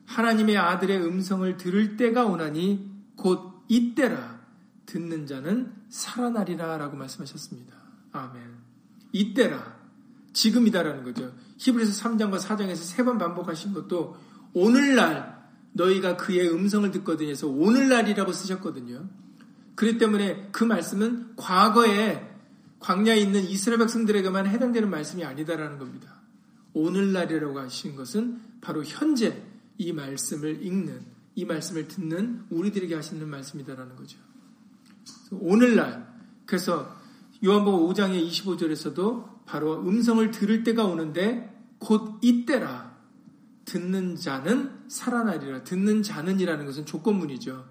하나님의 0.07 0.57
아들의 0.57 1.05
음성을 1.05 1.57
들을 1.57 1.97
때가 1.97 2.27
오나니 2.27 2.89
곧 3.17 3.65
이때라 3.69 4.41
듣는 4.87 5.27
자는 5.27 5.73
살아나리라 5.89 6.79
라고 6.79 6.97
말씀하셨습니다. 6.97 7.75
아멘. 8.13 8.43
이때라 9.13 9.81
지금이다라는 10.33 11.03
거죠. 11.05 11.33
히브리서 11.59 12.03
3장과 12.03 12.39
4장에서 12.39 12.77
세 12.77 13.05
번 13.05 13.19
반복하신 13.19 13.73
것도 13.73 14.17
오늘날 14.53 15.41
너희가 15.73 16.17
그의 16.17 16.53
음성을 16.53 16.91
듣거든요. 16.93 17.31
해서 17.31 17.47
오늘날이라고 17.49 18.33
쓰셨거든요. 18.33 19.09
그렇기 19.77 19.99
때문에 19.99 20.49
그 20.53 20.65
말씀은 20.65 21.37
과거에 21.37 22.29
광야에 22.81 23.19
있는 23.19 23.45
이스라엘 23.45 23.79
백성들에게만 23.79 24.47
해당되는 24.47 24.91
말씀이 24.91 25.25
아니다라는 25.25 25.79
겁니다. 25.79 26.20
오늘날이라고 26.73 27.59
하신 27.59 27.97
것은 27.97 28.41
바로 28.61 28.85
현재 28.85 29.43
이 29.79 29.93
말씀을 29.93 30.65
읽는, 30.65 31.05
이 31.35 31.45
말씀을 31.45 31.89
듣는 31.89 32.45
우리들에게 32.51 32.95
하시는 32.95 33.27
말씀이다라는 33.29 33.97
거죠. 33.97 34.19
오늘날, 35.33 36.07
그래서 36.47 36.97
요한복음 37.45 37.89
5장의 37.89 38.29
25절에서도 38.29 39.47
바로 39.47 39.81
음성을 39.81 40.31
들을 40.31 40.63
때가 40.63 40.85
오는데 40.85 41.51
곧 41.79 42.19
이때라. 42.23 42.91
듣는 43.65 44.17
자는 44.17 44.85
살아나리라. 44.89 45.65
듣는 45.65 46.03
자는이라는 46.03 46.67
것은 46.67 46.87
조건문이죠. 46.87 47.65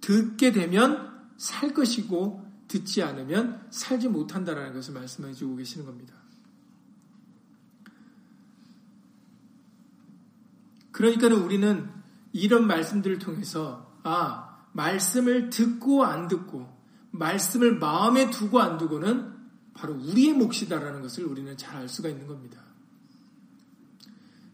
듣게 0.00 0.52
되면 0.52 1.10
살 1.36 1.72
것이고 1.72 2.44
듣지 2.68 3.02
않으면 3.02 3.66
살지 3.70 4.08
못한다라는 4.08 4.74
것을 4.74 4.94
말씀해 4.94 5.32
주고 5.32 5.56
계시는 5.56 5.86
겁니다. 5.86 6.14
그러니까 10.92 11.28
우리는 11.28 11.88
이런 12.32 12.66
말씀들을 12.66 13.18
통해서 13.18 13.98
아 14.02 14.64
말씀을 14.72 15.50
듣고 15.50 16.04
안 16.04 16.28
듣고 16.28 16.68
말씀을 17.10 17.78
마음에 17.78 18.30
두고 18.30 18.60
안 18.60 18.78
두고는 18.78 19.32
바로 19.74 19.94
우리의 19.94 20.34
몫이다라는 20.34 21.02
것을 21.02 21.24
우리는 21.24 21.56
잘 21.56 21.78
알 21.78 21.88
수가 21.88 22.08
있는 22.08 22.26
겁니다. 22.26 22.60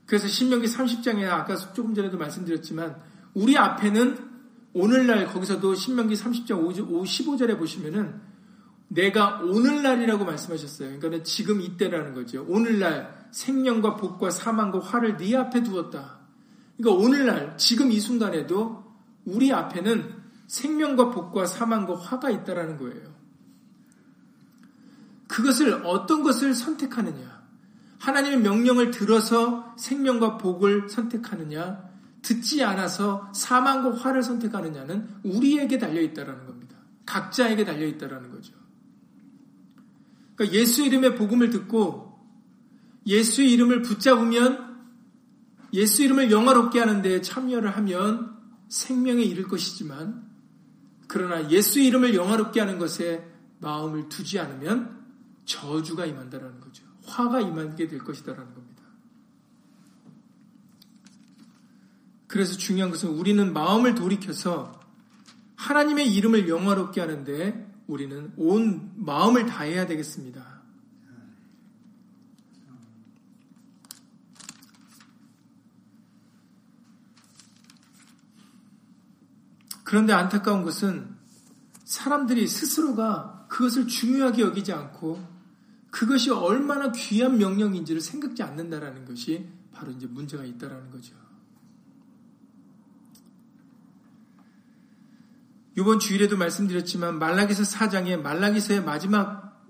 그래서 0.07 0.29
신명기 0.29 0.67
30장에 0.67 1.25
아까 1.29 1.57
조금 1.57 1.95
전에도 1.95 2.19
말씀드렸지만 2.19 3.01
우리 3.33 3.57
앞에는 3.57 4.33
오늘날 4.75 5.27
거기서도 5.27 5.75
신명기 5.75 6.15
30장 6.15 6.49
15절에 6.49 7.59
보시면은 7.59 8.21
내가 8.89 9.41
오늘날이라고 9.41 10.25
말씀하셨어요. 10.25 10.99
그러니까 10.99 11.25
지금 11.25 11.61
이때라는 11.61 12.13
거죠. 12.13 12.45
오늘날 12.49 13.29
생명과 13.31 13.97
복과 13.97 14.31
사망과 14.31 14.81
화를 14.81 15.17
네 15.17 15.37
앞에 15.37 15.63
두었다. 15.63 16.24
그러니까 16.77 17.05
오늘날 17.05 17.57
지금 17.57 17.91
이 17.91 18.01
순간에도 18.01 18.85
우리 19.25 19.53
앞에는 19.53 20.23
생명과 20.47 21.11
복과 21.11 21.47
사망과 21.47 21.97
화가 21.97 22.31
있다라는 22.31 22.79
거예요. 22.79 23.15
그것을 25.29 25.83
어떤 25.85 26.23
것을 26.23 26.55
선택하느냐? 26.55 27.43
하나님의 27.99 28.41
명령을 28.41 28.91
들어서 28.91 29.75
생명과 29.79 30.37
복을 30.39 30.89
선택하느냐? 30.89 31.95
듣지 32.23 32.63
않아서 32.65 33.31
사망과 33.35 33.97
화를 33.97 34.23
선택하느냐는 34.23 35.09
우리에게 35.23 35.79
달려 35.79 36.01
있다라는 36.01 36.47
겁니다. 36.47 36.77
각자에게 37.07 37.65
달려 37.65 37.87
있다라는 37.87 38.31
거죠. 38.31 38.55
그러니까 40.35 40.59
예수 40.59 40.83
이름의 40.83 41.17
복음을 41.17 41.51
듣고 41.51 42.19
예수의 43.07 43.53
이름을 43.53 43.83
붙잡으면 43.83 44.64
예수 45.75 46.03
이름을 46.03 46.31
영화롭게 46.31 46.79
하는 46.79 47.03
데 47.03 47.21
참여를 47.21 47.77
하면 47.77 48.37
생명에 48.69 49.23
이를 49.23 49.47
것이지만 49.49 50.25
그러나 51.09 51.51
예수 51.51 51.81
이름을 51.81 52.15
영화롭게 52.15 52.61
하는 52.61 52.79
것에 52.79 53.29
마음을 53.59 54.09
두지 54.09 54.39
않으면 54.39 55.05
저주가 55.45 56.07
임한다라는 56.07 56.61
거죠. 56.61 56.85
화가 57.05 57.41
임하게 57.41 57.89
될 57.89 57.99
것이다라는 57.99 58.55
겁니다. 58.55 58.83
그래서 62.27 62.57
중요한 62.57 62.91
것은 62.91 63.11
우리는 63.11 63.53
마음을 63.53 63.95
돌이켜서 63.95 64.81
하나님의 65.57 66.13
이름을 66.15 66.49
영화롭게 66.49 67.01
하는데 67.01 67.73
우리는 67.87 68.33
온 68.37 68.93
마음을 68.97 69.47
다해야 69.47 69.87
되겠습니다. 69.87 70.54
그런데 79.85 80.13
안타까운 80.13 80.65
것은 80.65 81.15
사람들이 81.85 82.49
스스로가 82.49 83.47
그것을 83.49 83.87
중요하게 83.87 84.43
여기지 84.43 84.73
않고 84.73 85.35
그것이 85.91 86.31
얼마나 86.31 86.91
귀한 86.91 87.39
명령인지를 87.39 88.01
생각지 88.01 88.43
않는다라는 88.43 89.05
것이 89.05 89.47
바로 89.73 89.93
이제 89.93 90.07
문제가 90.07 90.45
있다라는 90.45 90.91
거죠. 90.91 91.15
이번 95.77 95.99
주일에도 95.99 96.37
말씀드렸지만 96.37 97.19
말라기서 97.19 97.65
4장에 97.65 98.21
말라기서의 98.21 98.85
마지막 98.85 99.63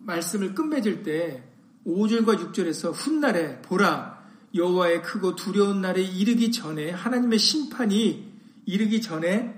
말씀을 0.00 0.54
끝맺을 0.54 1.02
때 1.02 1.44
5절과 1.86 2.52
6절에서 2.52 2.92
훗날에 2.94 3.60
보라 3.62 4.18
여호와의 4.54 5.02
크고 5.02 5.36
두려운 5.36 5.80
날에 5.80 6.02
이르기 6.02 6.52
전에 6.52 6.90
하나님의 6.90 7.38
심판이 7.38 8.27
이르기 8.68 9.00
전에 9.00 9.54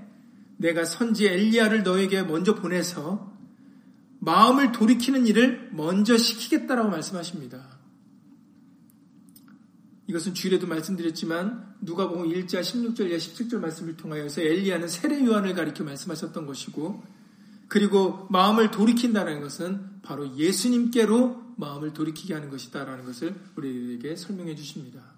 내가 0.57 0.85
선지 0.85 1.27
엘리야를 1.27 1.83
너에게 1.83 2.23
먼저 2.23 2.55
보내서 2.55 3.37
마음을 4.20 4.70
돌이키는 4.70 5.27
일을 5.27 5.70
먼저 5.73 6.16
시키겠다라고 6.16 6.88
말씀하십니다. 6.90 7.81
이것은 10.07 10.35
주일에도 10.35 10.68
말씀드렸지만 10.68 11.75
누가복음 11.81 12.29
1자 12.29 12.61
16절 12.61 13.11
이 13.11 13.16
17절 13.16 13.59
말씀을 13.59 13.96
통하여서 13.96 14.42
엘리야는 14.42 14.87
세례 14.87 15.25
요한을 15.25 15.55
가리켜 15.55 15.83
말씀하셨던 15.83 16.46
것이고 16.46 17.03
그리고 17.66 18.29
마음을 18.31 18.70
돌이킨다는 18.70 19.40
것은 19.40 20.03
바로 20.03 20.37
예수님께로 20.37 21.55
마음을 21.57 21.92
돌이키게 21.94 22.33
하는 22.35 22.49
것이다라는 22.49 23.05
것을 23.05 23.35
우리에게 23.57 24.14
설명해 24.14 24.55
주십니다. 24.55 25.10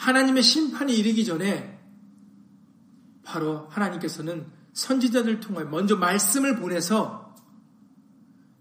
하나님의 0.00 0.42
심판이 0.42 0.96
이르기 0.96 1.26
전에 1.26 1.78
바로 3.22 3.66
하나님께서는 3.68 4.46
선지자들 4.72 5.40
통해 5.40 5.64
먼저 5.64 5.94
말씀을 5.96 6.56
보내서 6.56 7.34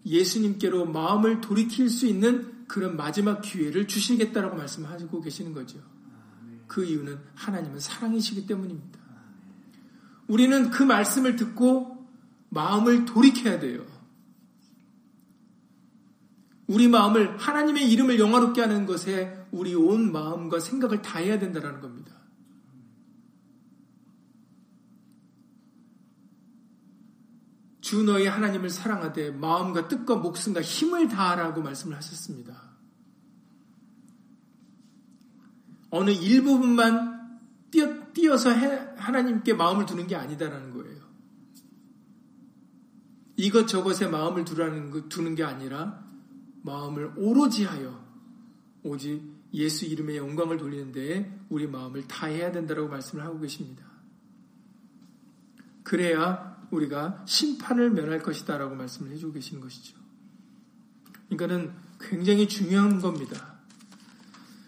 예수님께로 0.05 0.85
마음을 0.85 1.39
돌이킬 1.39 1.89
수 1.89 2.07
있는 2.07 2.67
그런 2.67 2.97
마지막 2.97 3.41
기회를 3.41 3.87
주시겠다라고 3.87 4.57
말씀하고 4.57 5.21
계시는 5.21 5.53
거죠. 5.53 5.79
그 6.67 6.83
이유는 6.83 7.17
하나님은 7.35 7.79
사랑이시기 7.79 8.45
때문입니다. 8.45 8.99
우리는 10.27 10.69
그 10.69 10.83
말씀을 10.83 11.37
듣고 11.37 12.05
마음을 12.49 13.05
돌이켜야 13.05 13.59
돼요. 13.59 13.85
우리 16.69 16.87
마음을 16.87 17.35
하나님의 17.39 17.91
이름을 17.91 18.19
영화롭게 18.19 18.61
하는 18.61 18.85
것에 18.85 19.43
우리 19.51 19.73
온 19.73 20.11
마음과 20.11 20.59
생각을 20.59 21.01
다해야 21.01 21.39
된다는 21.39 21.81
겁니다. 21.81 22.11
주 27.81 28.03
너희 28.03 28.27
하나님을 28.27 28.69
사랑하되 28.69 29.31
마음과 29.31 29.87
뜻과 29.87 30.17
목숨과 30.17 30.61
힘을 30.61 31.07
다하라고 31.07 31.63
말씀을 31.63 31.97
하셨습니다. 31.97 32.69
어느 35.89 36.11
일부분만 36.11 37.39
띄어, 37.71 38.13
띄어서 38.13 38.51
하나님께 38.95 39.55
마음을 39.55 39.87
두는 39.87 40.05
게 40.05 40.15
아니다라는 40.15 40.71
거예요. 40.75 40.99
이것저것에 43.37 44.07
마음을 44.07 44.45
두라는 44.45 44.91
거, 44.91 45.09
두는 45.09 45.33
게 45.33 45.43
아니라 45.43 46.08
마음을 46.61 47.13
오로지 47.17 47.65
하여 47.65 48.03
오직 48.83 49.21
예수 49.53 49.85
이름의 49.85 50.17
영광을 50.17 50.57
돌리는데 50.57 51.45
우리 51.49 51.67
마음을 51.67 52.07
다해야 52.07 52.51
된다고 52.51 52.87
말씀을 52.87 53.23
하고 53.23 53.39
계십니다. 53.39 53.83
그래야 55.83 56.59
우리가 56.71 57.23
심판을 57.25 57.89
면할 57.89 58.21
것이다라고 58.21 58.75
말씀을 58.75 59.11
해주고 59.11 59.33
계시는 59.33 59.61
것이죠. 59.61 59.97
그러니까는 61.29 61.73
굉장히 61.99 62.47
중요한 62.47 63.01
겁니다. 63.01 63.59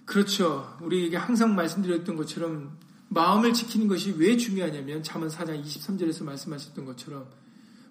그렇죠. 0.05 0.77
우리에게 0.81 1.15
항상 1.15 1.55
말씀드렸던 1.55 2.15
것처럼 2.15 2.77
마음을 3.09 3.53
지키는 3.53 3.87
것이 3.87 4.15
왜 4.17 4.35
중요하냐면 4.37 5.03
잠언 5.03 5.29
4장 5.29 5.63
23절에서 5.63 6.23
말씀하셨던 6.23 6.85
것처럼 6.85 7.29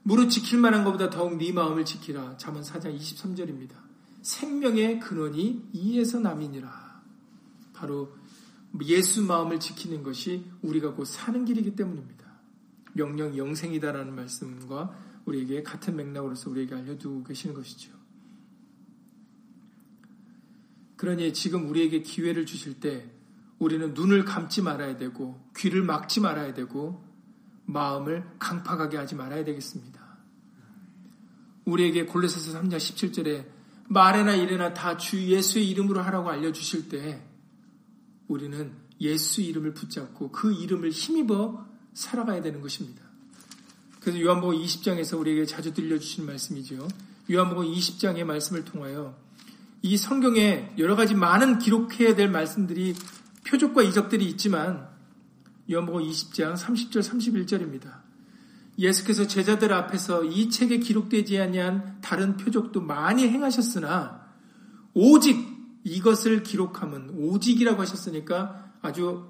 무릇 0.02 0.28
지킬 0.28 0.58
만한 0.58 0.82
것보다 0.82 1.10
더욱 1.10 1.36
네 1.36 1.52
마음을 1.52 1.84
지키라. 1.84 2.36
잠언 2.36 2.62
4장 2.62 2.98
23절입니다. 2.98 3.89
생명의 4.22 5.00
근원이 5.00 5.70
이에서 5.72 6.20
남이니라. 6.20 7.02
바로 7.72 8.14
예수 8.84 9.22
마음을 9.22 9.58
지키는 9.58 10.02
것이 10.02 10.44
우리가 10.62 10.94
곧 10.94 11.04
사는 11.04 11.44
길이기 11.44 11.74
때문입니다. 11.74 12.20
명령 12.92 13.36
영생이다라는 13.36 14.14
말씀과 14.14 14.96
우리에게 15.24 15.62
같은 15.62 15.96
맥락으로서 15.96 16.50
우리에게 16.50 16.74
알려두고 16.74 17.24
계시는 17.24 17.54
것이죠. 17.54 17.92
그러니 20.96 21.32
지금 21.32 21.68
우리에게 21.68 22.02
기회를 22.02 22.44
주실 22.44 22.78
때 22.80 23.10
우리는 23.58 23.94
눈을 23.94 24.24
감지 24.24 24.62
말아야 24.62 24.96
되고 24.96 25.40
귀를 25.56 25.82
막지 25.82 26.20
말아야 26.20 26.52
되고 26.52 27.04
마음을 27.64 28.24
강팍하게 28.38 28.96
하지 28.96 29.14
말아야 29.14 29.44
되겠습니다. 29.44 30.00
우리에게 31.64 32.06
골로새서 32.06 32.60
3장 32.60 32.76
17절에 32.76 33.59
말에나 33.90 34.36
일에나 34.36 34.72
다 34.72 34.96
주 34.96 35.20
예수의 35.20 35.68
이름으로 35.68 36.00
하라고 36.02 36.30
알려주실 36.30 36.88
때 36.88 37.22
우리는 38.28 38.72
예수 39.00 39.40
이름을 39.40 39.74
붙잡고 39.74 40.30
그 40.30 40.52
이름을 40.52 40.90
힘입어 40.90 41.66
살아가야 41.94 42.40
되는 42.40 42.60
것입니다. 42.60 43.02
그래서 44.00 44.20
요한복음 44.20 44.56
20장에서 44.56 45.18
우리에게 45.18 45.44
자주 45.44 45.74
들려주신 45.74 46.24
말씀이죠. 46.24 46.86
요한복음 47.30 47.64
20장의 47.64 48.24
말씀을 48.24 48.64
통하여 48.64 49.16
이 49.82 49.96
성경에 49.96 50.72
여러 50.78 50.94
가지 50.94 51.14
많은 51.14 51.58
기록해야 51.58 52.14
될 52.14 52.30
말씀들이 52.30 52.94
표적과 53.44 53.82
이적들이 53.82 54.24
있지만 54.26 54.88
요한복음 55.70 56.02
20장 56.02 56.56
30절 56.56 57.00
31절입니다. 57.00 58.09
예수께서 58.78 59.26
제자들 59.26 59.72
앞에서 59.72 60.24
이 60.24 60.48
책에 60.48 60.78
기록되지 60.78 61.38
아니한 61.38 61.98
다른 62.00 62.36
표적도 62.36 62.80
많이 62.80 63.28
행하셨으나 63.28 64.26
오직 64.94 65.46
이것을 65.84 66.42
기록함은 66.42 67.10
오직이라고 67.10 67.80
하셨으니까 67.80 68.72
아주 68.82 69.26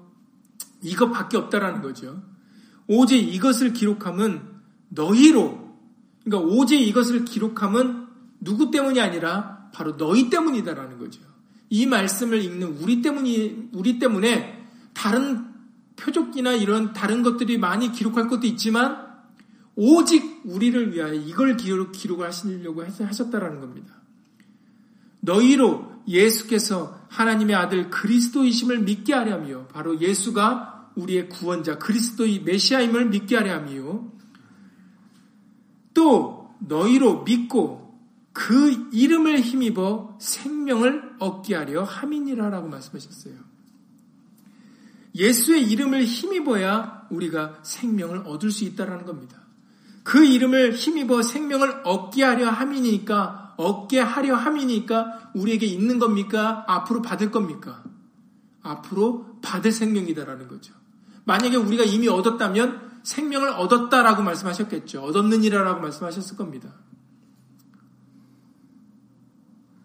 이것밖에 0.81 1.37
없다라는 1.37 1.81
거죠. 1.81 2.23
오직 2.87 3.17
이것을 3.33 3.73
기록함은 3.73 4.41
너희로 4.89 5.77
그러니까 6.23 6.53
오직 6.53 6.81
이것을 6.81 7.25
기록함은 7.25 8.07
누구 8.39 8.71
때문이 8.71 8.99
아니라 8.99 9.69
바로 9.73 9.97
너희 9.97 10.29
때문이다라는 10.29 10.97
거죠. 10.97 11.21
이 11.69 11.85
말씀을 11.85 12.43
읽는 12.43 12.77
우리 12.81 13.01
때문이 13.01 13.69
우리 13.71 13.97
때문에 13.97 14.67
다른 14.93 15.47
표적기나 15.95 16.53
이런 16.53 16.93
다른 16.93 17.23
것들이 17.23 17.57
많이 17.57 17.91
기록할 17.91 18.27
것도 18.27 18.47
있지만 18.47 19.10
오직 19.75 20.41
우리를 20.43 20.93
위하여 20.93 21.13
이걸 21.13 21.57
기록, 21.57 22.21
하시려고 22.21 22.83
하셨다라는 22.83 23.59
겁니다. 23.59 23.95
너희로 25.21 25.91
예수께서 26.07 26.99
하나님의 27.09 27.55
아들 27.55 27.89
그리스도이심을 27.89 28.79
믿게 28.79 29.13
하려며 29.13 29.67
바로 29.67 29.99
예수가 29.99 30.91
우리의 30.95 31.29
구원자 31.29 31.77
그리스도의 31.77 32.41
메시아임을 32.41 33.09
믿게 33.09 33.35
하려며 33.37 34.11
또 35.93 36.53
너희로 36.59 37.23
믿고 37.23 37.81
그 38.33 38.89
이름을 38.91 39.41
힘입어 39.41 40.17
생명을 40.19 41.15
얻게 41.19 41.55
하려 41.55 41.83
함이니라라고 41.83 42.69
말씀하셨어요. 42.69 43.35
예수의 45.13 45.69
이름을 45.69 46.05
힘입어야 46.05 47.07
우리가 47.11 47.59
생명을 47.63 48.19
얻을 48.25 48.51
수 48.51 48.63
있다라는 48.63 49.05
겁니다. 49.05 49.40
그 50.11 50.25
이름을 50.25 50.73
힘입어 50.73 51.21
생명을 51.21 51.83
얻게 51.85 52.25
하려 52.25 52.49
함이니까 52.49 53.53
얻게 53.55 53.97
하려 53.97 54.35
함이니까 54.35 55.31
우리에게 55.33 55.65
있는 55.65 55.99
겁니까? 55.99 56.65
앞으로 56.67 57.01
받을 57.01 57.31
겁니까? 57.31 57.81
앞으로 58.61 59.39
받을 59.41 59.71
생명이다라는 59.71 60.49
거죠. 60.49 60.73
만약에 61.23 61.55
우리가 61.55 61.85
이미 61.85 62.09
얻었다면 62.09 62.99
생명을 63.03 63.51
얻었다라고 63.51 64.21
말씀하셨겠죠. 64.23 65.01
얻었느니라라고 65.01 65.79
말씀하셨을 65.79 66.35
겁니다. 66.35 66.73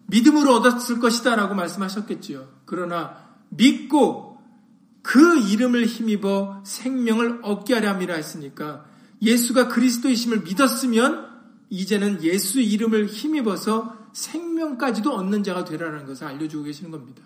믿음으로 0.07 0.55
얻었을 0.55 0.99
것이다라고 0.99 1.55
말씀하셨겠지요. 1.55 2.49
그러나 2.65 3.15
믿고 3.47 4.41
그 5.03 5.39
이름을 5.39 5.85
힘입어 5.85 6.63
생명을 6.65 7.39
얻게 7.43 7.75
하려 7.75 7.91
함이라 7.91 8.15
했으니까 8.15 8.96
예수가 9.21 9.67
그리스도이심을 9.69 10.41
믿었으면 10.41 11.27
이제는 11.69 12.23
예수 12.23 12.61
이름을 12.61 13.07
힘입어서 13.07 14.09
생명까지도 14.13 15.13
얻는 15.13 15.43
자가 15.43 15.65
되라는 15.65 16.05
것을 16.05 16.27
알려주고 16.27 16.63
계시는 16.63 16.91
겁니다. 16.91 17.23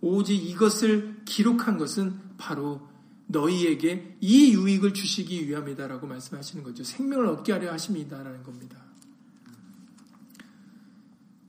오직 0.00 0.34
이것을 0.34 1.22
기록한 1.24 1.78
것은 1.78 2.18
바로 2.38 2.88
너희에게 3.26 4.16
이 4.20 4.52
유익을 4.54 4.92
주시기 4.92 5.46
위함이다라고 5.48 6.06
말씀하시는 6.06 6.64
거죠. 6.64 6.82
생명을 6.82 7.26
얻게 7.26 7.52
하려 7.52 7.72
하심이다라는 7.72 8.42
겁니다. 8.42 8.82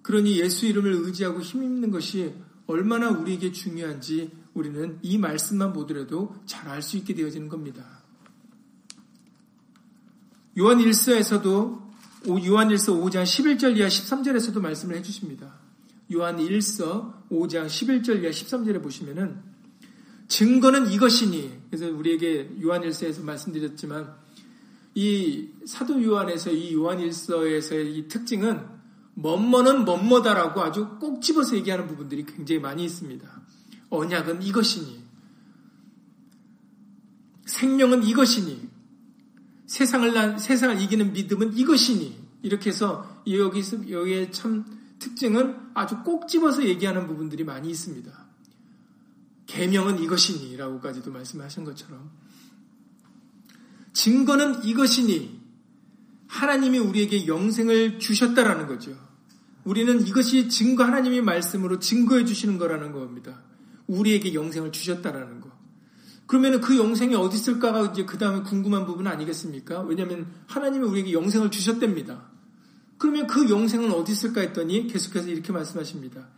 그러니 0.04 0.39
예수 0.39 0.65
이름을 0.67 0.91
의지하고 0.91 1.41
힘입는 1.41 1.91
것이 1.91 2.36
얼마나 2.67 3.10
우리에게 3.10 3.51
중요한지 3.51 4.32
우리는 4.54 4.99
이 5.01 5.17
말씀만 5.17 5.73
보더라도 5.73 6.36
잘 6.45 6.69
알 6.69 6.82
수 6.82 6.97
있게 6.97 7.15
되어지는 7.15 7.47
겁니다. 7.49 8.00
요한 10.59 10.79
1서에서도 10.79 11.81
요한 12.45 12.69
1서 12.69 13.01
5장 13.01 13.23
11절 13.23 13.77
이하 13.77 13.87
13절에서도 13.87 14.59
말씀을 14.59 14.95
해주십니다. 14.97 15.53
요한 16.13 16.37
1서 16.37 17.29
5장 17.29 17.67
11절 17.67 18.21
이하 18.21 18.31
13절에 18.31 18.83
보시면은 18.83 19.41
증거는 20.27 20.91
이것이니 20.91 21.61
그래서 21.69 21.89
우리에게 21.89 22.57
요한 22.63 22.81
1서에서 22.81 23.23
말씀드렸지만 23.23 24.13
이 24.95 25.49
사도 25.65 26.03
요한에서 26.03 26.51
이 26.51 26.73
요한 26.73 26.99
1서에서의 26.99 27.95
이 27.95 28.07
특징은 28.07 28.81
뭐뭐는 29.13 29.85
뭐뭐다라고 29.85 30.61
아주 30.61 30.97
꼭 30.99 31.21
집어서 31.21 31.55
얘기하는 31.55 31.87
부분들이 31.87 32.25
굉장히 32.25 32.59
많이 32.59 32.83
있습니다. 32.85 33.41
언약은 33.89 34.41
이것이니, 34.41 35.03
생명은 37.45 38.03
이것이니, 38.03 38.69
세상을 39.71 40.13
난, 40.13 40.38
세상을 40.38 40.81
이기는 40.81 41.13
믿음은 41.13 41.55
이것이니, 41.55 42.19
이렇게 42.41 42.71
해서 42.71 43.23
여기서, 43.25 43.89
여기에 43.89 44.31
참 44.31 44.65
특징은 44.99 45.55
아주 45.73 46.03
꼭 46.03 46.27
집어서 46.27 46.65
얘기하는 46.65 47.07
부분들이 47.07 47.45
많이 47.45 47.69
있습니다. 47.69 48.12
계명은 49.47 50.03
이것이니라고까지도 50.03 51.13
말씀하신 51.13 51.63
것처럼 51.63 52.12
증거는 53.93 54.65
이것이니 54.65 55.39
하나님이 56.27 56.77
우리에게 56.79 57.27
영생을 57.27 57.99
주셨다라는 57.99 58.67
거죠. 58.67 58.97
우리는 59.63 60.05
이것이 60.05 60.49
증거 60.49 60.84
하나님의 60.84 61.21
말씀으로 61.21 61.79
증거해 61.79 62.25
주시는 62.25 62.57
거라는 62.57 62.91
겁니다. 62.91 63.41
우리에게 63.88 64.34
영생을 64.34 64.73
주셨다라는 64.73 65.39
거. 65.39 65.50
그러면 66.32 66.62
그 66.62 66.78
영생이 66.78 67.13
어디 67.13 67.36
있을까가 67.36 67.88
이제 67.88 68.06
그 68.06 68.17
다음에 68.17 68.41
궁금한 68.44 68.86
부분 68.86 69.06
아니겠습니까? 69.06 69.82
왜냐하면 69.82 70.28
하나님이 70.48 70.88
우리에게 70.88 71.12
영생을 71.12 71.52
주셨답니다. 71.52 72.22
그러면 72.98 73.28
그 73.28 73.50
영생은 73.50 73.91
어디 73.91 74.13
있을까 74.13 74.39
했더니 74.39 74.88
계속해서 74.88 75.28
이렇게 75.28 75.52
말씀하십니다. 75.52 76.30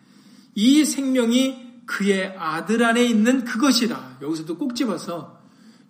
이 0.55 0.83
생명이 0.83 1.83
그의 1.85 2.35
아들 2.39 2.83
안에 2.83 3.05
있는 3.05 3.45
그것이라. 3.45 4.17
여기서도 4.23 4.57
꼭 4.57 4.75
집어서 4.75 5.39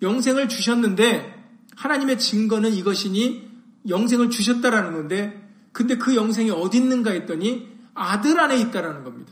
영생을 0.02 0.50
주셨는데 0.50 1.62
하나님의 1.78 2.20
증거는 2.20 2.74
이것이니 2.74 3.48
영생을 3.88 4.30
주셨다라는 4.30 4.92
건데 4.92 5.50
근데 5.72 5.98
그 5.98 6.18
영생이 6.18 6.52
어디 6.52 6.76
있는가 6.76 7.12
했더니 7.12 7.70
아들 7.94 8.38
안에 8.38 8.60
있다라는 8.60 9.06
겁니다. 9.06 9.32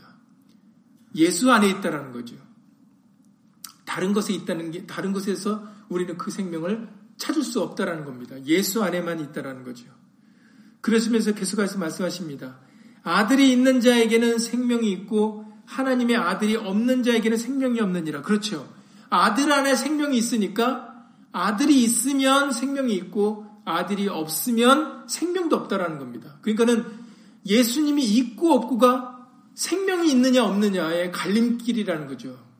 예수 1.14 1.52
안에 1.52 1.68
있다라는 1.68 2.12
거죠. 2.12 2.41
다른 3.92 4.14
것에 4.14 4.32
있다는 4.32 4.70
게 4.70 4.86
다른 4.86 5.12
것에서 5.12 5.64
우리는 5.90 6.16
그 6.16 6.30
생명을 6.30 6.88
찾을 7.18 7.42
수 7.42 7.60
없다라는 7.60 8.06
겁니다. 8.06 8.42
예수 8.46 8.82
안에만 8.82 9.20
있다라는 9.20 9.64
거죠. 9.64 9.84
그러시면서 10.80 11.34
계속해서 11.34 11.76
말씀하십니다. 11.78 12.58
아들이 13.02 13.52
있는 13.52 13.82
자에게는 13.82 14.38
생명이 14.38 14.90
있고 14.92 15.44
하나님의 15.66 16.16
아들이 16.16 16.56
없는 16.56 17.02
자에게는 17.02 17.36
생명이 17.36 17.80
없느니라. 17.80 18.22
그렇죠. 18.22 18.66
아들 19.10 19.52
안에 19.52 19.76
생명이 19.76 20.16
있으니까 20.16 21.04
아들이 21.30 21.82
있으면 21.82 22.50
생명이 22.50 22.94
있고 22.94 23.46
아들이 23.66 24.08
없으면 24.08 25.06
생명도 25.06 25.54
없다라는 25.56 25.98
겁니다. 25.98 26.38
그러니까는 26.40 26.86
예수님이 27.44 28.02
있고 28.04 28.54
없고가 28.54 29.28
생명이 29.52 30.10
있느냐 30.12 30.44
없느냐의 30.44 31.12
갈림길이라는 31.12 32.06
거죠. 32.06 32.51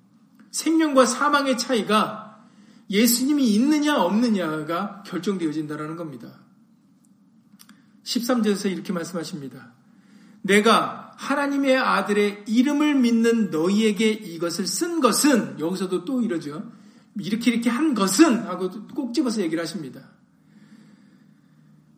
생명과 0.53 1.07
사망의 1.07 1.59
차이가 1.59 2.47
예수님이 2.89 3.55
있느냐 3.55 4.01
없느냐가 4.01 5.03
결정되어진다라는 5.07 5.97
겁니다. 5.97 6.39
13절에서 8.05 8.71
이렇게 8.71 8.93
말씀하십니다. 8.93 9.73
내가 10.43 11.15
하나님의 11.17 11.77
아들의 11.77 12.45
이름을 12.47 12.97
믿는 12.97 13.51
너희에게 13.51 14.11
이것을 14.11 14.67
쓴 14.67 15.01
것은 15.01 15.59
여기서도 15.59 16.05
또 16.05 16.21
이러죠. 16.21 16.71
이렇게 17.19 17.53
이렇게 17.53 17.71
한 17.71 17.95
것은 17.95 18.41
하고 18.47 18.71
꼭 18.95 19.15
집어서 19.15 19.41
얘기를 19.41 19.63
하십니다. 19.63 20.11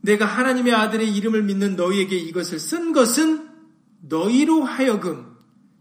내가 0.03 0.27
하나님의 0.27 0.75
아들의 0.75 1.17
이름을 1.17 1.43
믿는 1.45 1.77
너희에게 1.77 2.17
이것을 2.17 2.59
쓴 2.59 2.93
것은 2.93 3.49
너희로 4.03 4.63
하여금 4.63 5.34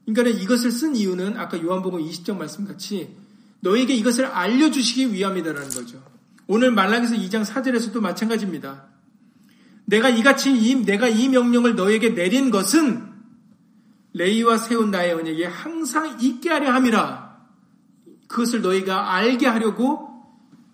그러니까 0.06 0.42
이것을 0.42 0.72
쓴 0.72 0.96
이유는 0.96 1.38
아까 1.38 1.62
요한복음 1.62 2.02
20장 2.02 2.38
말씀 2.38 2.66
같이 2.66 3.16
너에게 3.62 3.94
이것을 3.96 4.26
알려주시기 4.26 5.14
위함이다라는 5.14 5.70
거죠. 5.70 6.04
오늘 6.48 6.72
말랑에서 6.72 7.16
2장 7.16 7.46
4절에서도 7.46 8.00
마찬가지입니다. 8.02 8.88
내가 9.86 10.10
이같이 10.10 10.54
이, 10.54 10.76
내가 10.76 11.08
이 11.08 11.30
명령을 11.30 11.76
너에게 11.76 12.14
내린 12.14 12.52
것은 12.52 13.12
레이와 14.14 14.58
세운 14.58 14.92
나의 14.92 15.14
언에게 15.14 15.46
항상 15.46 16.18
있게 16.22 16.50
하려 16.50 16.72
함이라. 16.72 17.34
그것을 18.28 18.62
너희가 18.62 19.16
알게 19.16 19.48
하려고 19.48 20.10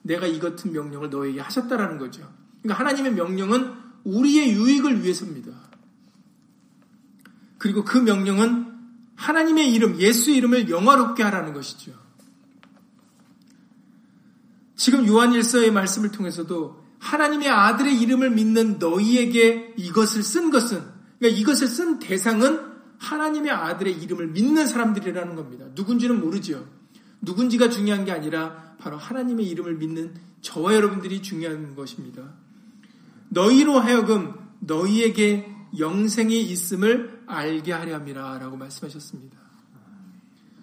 내가 0.02 0.28
이 0.28 0.40
같은 0.40 0.72
명령을 0.74 1.10
너에게 1.10 1.40
하셨다라는 1.40 1.98
거죠. 1.98 2.28
그러니까 2.62 2.80
하나님의 2.80 3.14
명령은 3.14 3.74
우리의 4.04 4.54
유익을 4.54 5.04
위해서입니다. 5.04 5.52
그리고 7.58 7.84
그 7.84 7.98
명령은 7.98 8.69
하나님의 9.20 9.74
이름, 9.74 10.00
예수 10.00 10.32
이름을 10.32 10.70
영화롭게 10.70 11.24
하라는 11.24 11.54
것이죠. 11.54 11.92
지금 14.78 15.06
요한일서의 15.06 15.72
말씀을 15.72 16.12
통해서도 16.12 16.82
하나님의 17.00 17.50
아들의 17.50 18.00
이름을 18.00 18.30
믿는 18.30 18.80
너희에게 18.80 19.74
이것을 19.76 20.24
쓴 20.24 20.52
것은, 20.52 20.82
그러니까 21.20 21.40
이것을 21.42 21.68
쓴 21.68 22.00
대상은 22.00 22.62
하나님의 22.98 23.52
아들의 23.52 24.02
이름을 24.02 24.28
믿는 24.28 24.66
사람들이라는 24.66 25.36
겁니다. 25.36 25.66
누군지는 25.76 26.22
모르죠. 26.22 26.66
누군지가 27.22 27.70
중요한 27.70 28.06
게 28.06 28.14
아니라 28.14 28.76
바로 28.80 28.98
하나님의 28.98 29.46
이름을 29.48 29.76
믿는 29.76 30.16
저와 30.42 30.74
여러분들이 30.76 31.22
중요한 31.22 31.76
것입니다. 31.76 32.24
너희로 33.28 33.80
하여금 33.80 34.34
너희에게 34.62 35.54
영생이 35.78 36.42
있음을 36.42 37.19
알게 37.30 37.72
하려 37.72 37.96
함이라 37.96 38.40
라고 38.40 38.58
말씀하셨습니다. 38.58 39.38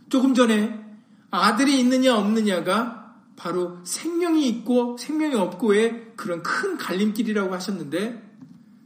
조금 0.09 0.35
전에 0.35 0.85
아들이 1.31 1.81
있느냐 1.81 2.17
없느냐가 2.17 3.15
바로 3.37 3.85
생명이 3.85 4.49
있고 4.49 4.97
생명이 4.99 5.35
없고의 5.35 6.15
그런 6.17 6.43
큰 6.43 6.77
갈림길이라고 6.77 7.55
하셨는데 7.55 8.23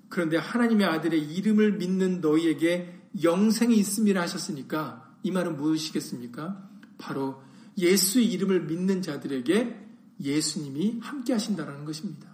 그런데 0.09 0.37
하나님의 0.37 0.87
아들의 0.87 1.23
이름을 1.23 1.79
믿는 1.79 2.21
너희에게 2.21 3.01
영생이 3.23 3.77
있음이라 3.77 4.21
하셨으니까 4.23 5.17
이 5.23 5.31
말은 5.31 5.57
무엇이겠습니까? 5.57 6.69
바로 6.99 7.43
예수의 7.79 8.27
이름을 8.27 8.63
믿는 8.63 9.03
자들에게 9.03 9.89
예수님이 10.21 10.99
함께 11.01 11.33
하신다라는 11.33 11.85
것입니다. 11.85 12.30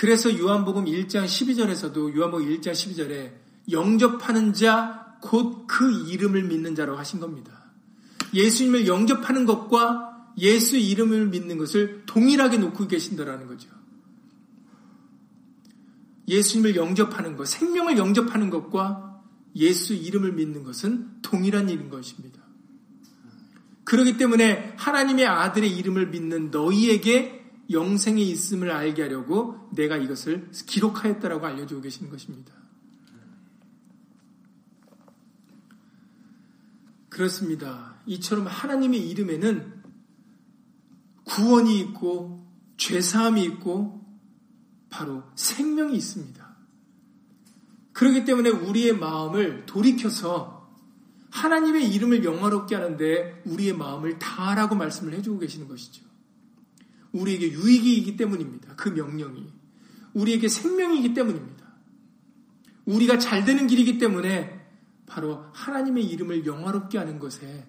그래서 0.00 0.36
요한복음 0.36 0.86
1장 0.86 1.26
12절에서도 1.26 2.16
요한복음 2.16 2.46
1장 2.46 2.72
12절에 2.72 3.32
영접하는 3.70 4.52
자 4.54 5.10
곧 5.22 5.66
그 5.66 6.08
이름을 6.08 6.44
믿는 6.44 6.74
자라고 6.74 6.98
하신 6.98 7.20
겁니다. 7.20 7.70
예수님을 8.32 8.86
영접하는 8.86 9.44
것과 9.44 10.32
예수 10.38 10.76
이름을 10.76 11.26
믿는 11.28 11.58
것을 11.58 12.04
동일하게 12.06 12.58
놓고 12.58 12.86
계신다라는 12.86 13.46
거죠. 13.46 13.68
예수님을 16.28 16.76
영접하는 16.76 17.36
것, 17.36 17.48
생명을 17.48 17.98
영접하는 17.98 18.50
것과 18.50 19.20
예수 19.56 19.94
이름을 19.94 20.32
믿는 20.32 20.62
것은 20.62 21.22
동일한 21.22 21.68
일인 21.68 21.90
것입니다. 21.90 22.40
그렇기 23.82 24.16
때문에 24.16 24.74
하나님의 24.76 25.26
아들의 25.26 25.76
이름을 25.76 26.10
믿는 26.10 26.52
너희에게 26.52 27.39
영생이 27.70 28.28
있음을 28.30 28.70
알게 28.70 29.02
하려고 29.02 29.68
내가 29.72 29.96
이것을 29.96 30.50
기록하였다라고 30.50 31.46
알려주고 31.46 31.82
계시는 31.82 32.10
것입니다. 32.10 32.52
그렇습니다. 37.08 37.96
이처럼 38.06 38.46
하나님의 38.46 39.08
이름에는 39.10 39.82
구원이 41.24 41.78
있고 41.80 42.46
죄사함이 42.76 43.44
있고 43.44 44.00
바로 44.88 45.22
생명이 45.36 45.96
있습니다. 45.96 46.50
그렇기 47.92 48.24
때문에 48.24 48.48
우리의 48.50 48.96
마음을 48.96 49.66
돌이켜서 49.66 50.68
하나님의 51.30 51.92
이름을 51.92 52.24
영화롭게 52.24 52.74
하는데 52.74 53.42
우리의 53.44 53.76
마음을 53.76 54.18
다하라고 54.18 54.74
말씀을 54.74 55.12
해주고 55.14 55.38
계시는 55.38 55.68
것이죠. 55.68 56.09
우리에게 57.12 57.52
유익이기 57.52 58.16
때문입니다. 58.16 58.74
그 58.76 58.88
명령이. 58.88 59.52
우리에게 60.14 60.48
생명이기 60.48 61.14
때문입니다. 61.14 61.60
우리가 62.84 63.18
잘 63.18 63.44
되는 63.44 63.66
길이기 63.66 63.98
때문에 63.98 64.60
바로 65.06 65.44
하나님의 65.52 66.04
이름을 66.06 66.46
영화롭게 66.46 66.98
하는 66.98 67.18
것에 67.18 67.66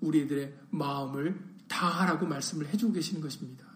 우리들의 0.00 0.54
마음을 0.70 1.40
다하라고 1.68 2.26
말씀을 2.26 2.68
해주고 2.68 2.92
계시는 2.92 3.20
것입니다. 3.20 3.66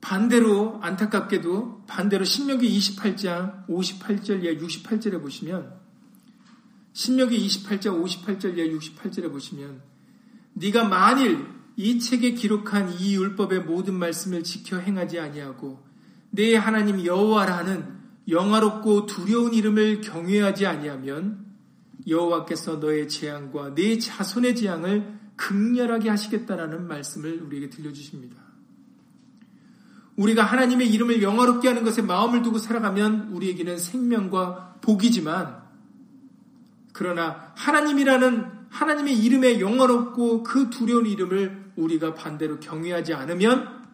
반대로 0.00 0.80
안타깝게도 0.82 1.84
반대로 1.86 2.24
신명기 2.24 2.68
28장 2.78 3.66
58절 3.68 4.42
이하 4.42 4.54
68절에 4.54 5.22
보시면 5.22 5.79
신명기 6.92 7.46
28장 7.46 8.02
58절 8.02 8.58
이하 8.58 8.78
68절에 8.78 9.30
보시면 9.30 9.80
네가 10.54 10.84
만일 10.84 11.46
이 11.76 11.98
책에 11.98 12.32
기록한 12.32 12.92
이 12.98 13.14
율법의 13.16 13.60
모든 13.60 13.94
말씀을 13.94 14.42
지켜 14.42 14.78
행하지 14.78 15.18
아니하고 15.18 15.82
내 16.30 16.56
하나님 16.56 17.04
여호와라는 17.04 18.00
영화롭고 18.28 19.06
두려운 19.06 19.54
이름을 19.54 20.00
경외하지 20.00 20.66
아니하면 20.66 21.46
여호와께서 22.06 22.76
너의 22.76 23.08
재앙과 23.08 23.74
네 23.74 23.98
자손의 23.98 24.56
재앙을 24.56 25.18
극렬하게 25.36 26.10
하시겠다라는 26.10 26.86
말씀을 26.86 27.42
우리에게 27.42 27.70
들려주십니다. 27.70 28.36
우리가 30.16 30.44
하나님의 30.44 30.90
이름을 30.90 31.22
영화롭게 31.22 31.68
하는 31.68 31.82
것에 31.82 32.02
마음을 32.02 32.42
두고 32.42 32.58
살아가면 32.58 33.30
우리에게는 33.32 33.78
생명과 33.78 34.78
복이지만 34.82 35.59
그러나 37.00 37.54
하나님이라는 37.56 38.68
하나님의 38.68 39.18
이름에 39.24 39.58
영화롭고 39.58 40.42
그 40.42 40.68
두려운 40.68 41.06
이름을 41.06 41.72
우리가 41.76 42.12
반대로 42.12 42.60
경외하지 42.60 43.14
않으면 43.14 43.86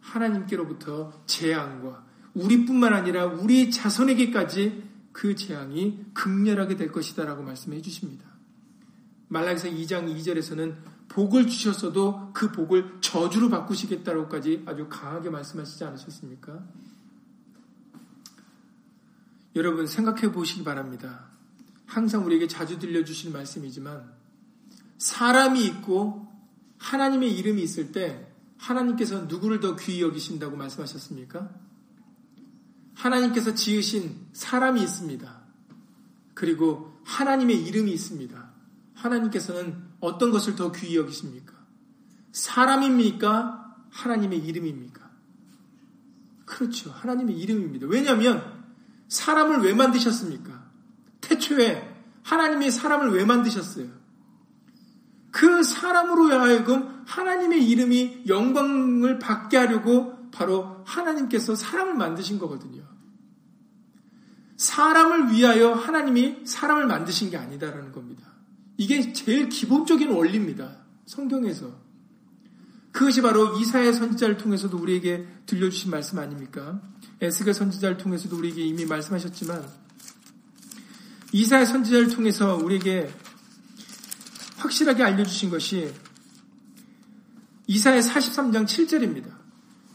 하나님께로부터 0.00 1.24
재앙과 1.24 2.04
우리뿐만 2.34 2.92
아니라 2.92 3.24
우리 3.24 3.70
자손에게까지 3.70 4.84
그 5.12 5.34
재앙이 5.34 6.08
극렬하게 6.12 6.76
될 6.76 6.92
것이다라고 6.92 7.42
말씀해 7.42 7.80
주십니다. 7.80 8.26
말라기서 9.28 9.68
2장 9.68 10.14
2절에서는 10.14 10.74
복을 11.08 11.46
주셨어도 11.46 12.32
그 12.34 12.52
복을 12.52 12.98
저주로 13.00 13.48
바꾸시겠다고까지 13.48 14.64
아주 14.66 14.88
강하게 14.90 15.30
말씀하시지 15.30 15.82
않으셨습니까? 15.84 16.62
여러분 19.56 19.86
생각해 19.86 20.32
보시기 20.32 20.64
바랍니다. 20.64 21.29
항상 21.90 22.24
우리에게 22.24 22.46
자주 22.46 22.78
들려주신 22.78 23.32
말씀이지만 23.32 24.12
사람이 24.98 25.64
있고 25.66 26.28
하나님의 26.78 27.36
이름이 27.36 27.60
있을 27.62 27.90
때 27.90 28.28
하나님께서 28.58 29.22
누구를 29.22 29.58
더 29.58 29.74
귀히 29.74 30.00
여기신다고 30.00 30.56
말씀하셨습니까? 30.56 31.50
하나님께서 32.94 33.54
지으신 33.54 34.28
사람이 34.32 34.80
있습니다. 34.80 35.40
그리고 36.34 36.96
하나님의 37.04 37.60
이름이 37.66 37.92
있습니다. 37.92 38.50
하나님께서는 38.94 39.82
어떤 39.98 40.30
것을 40.30 40.54
더 40.54 40.70
귀히 40.70 40.96
여기십니까? 40.96 41.54
사람입니까? 42.30 43.76
하나님의 43.90 44.38
이름입니까? 44.38 45.10
그렇죠. 46.44 46.92
하나님의 46.92 47.36
이름입니다. 47.36 47.88
왜냐하면 47.88 48.64
사람을 49.08 49.62
왜 49.62 49.74
만드셨습니까? 49.74 50.59
태초에 51.30 51.88
하나님이 52.22 52.70
사람을 52.70 53.12
왜 53.12 53.24
만드셨어요? 53.24 53.86
그 55.30 55.62
사람으로 55.62 56.28
하여금 56.40 57.04
하나님의 57.06 57.64
이름이 57.68 58.24
영광을 58.26 59.18
받게 59.18 59.56
하려고 59.56 60.30
바로 60.32 60.82
하나님께서 60.84 61.54
사람을 61.54 61.94
만드신 61.94 62.38
거거든요. 62.38 62.82
사람을 64.56 65.32
위하여 65.32 65.72
하나님이 65.72 66.44
사람을 66.44 66.86
만드신 66.86 67.30
게 67.30 67.36
아니다라는 67.36 67.92
겁니다. 67.92 68.28
이게 68.76 69.12
제일 69.12 69.48
기본적인 69.48 70.10
원리입니다. 70.10 70.78
성경에서. 71.06 71.72
그것이 72.92 73.22
바로 73.22 73.56
이사의 73.56 73.94
선지자를 73.94 74.36
통해서도 74.36 74.76
우리에게 74.76 75.26
들려주신 75.46 75.90
말씀 75.90 76.18
아닙니까? 76.18 76.80
에스겔 77.20 77.54
선지자를 77.54 77.98
통해서도 77.98 78.36
우리에게 78.36 78.62
이미 78.62 78.84
말씀하셨지만 78.84 79.79
이사의 81.32 81.66
선지자를 81.66 82.08
통해서 82.10 82.56
우리에게 82.56 83.10
확실하게 84.56 85.02
알려주신 85.02 85.50
것이 85.50 85.92
이사의 87.66 88.02
43장 88.02 88.66
7절입니다. 88.66 89.38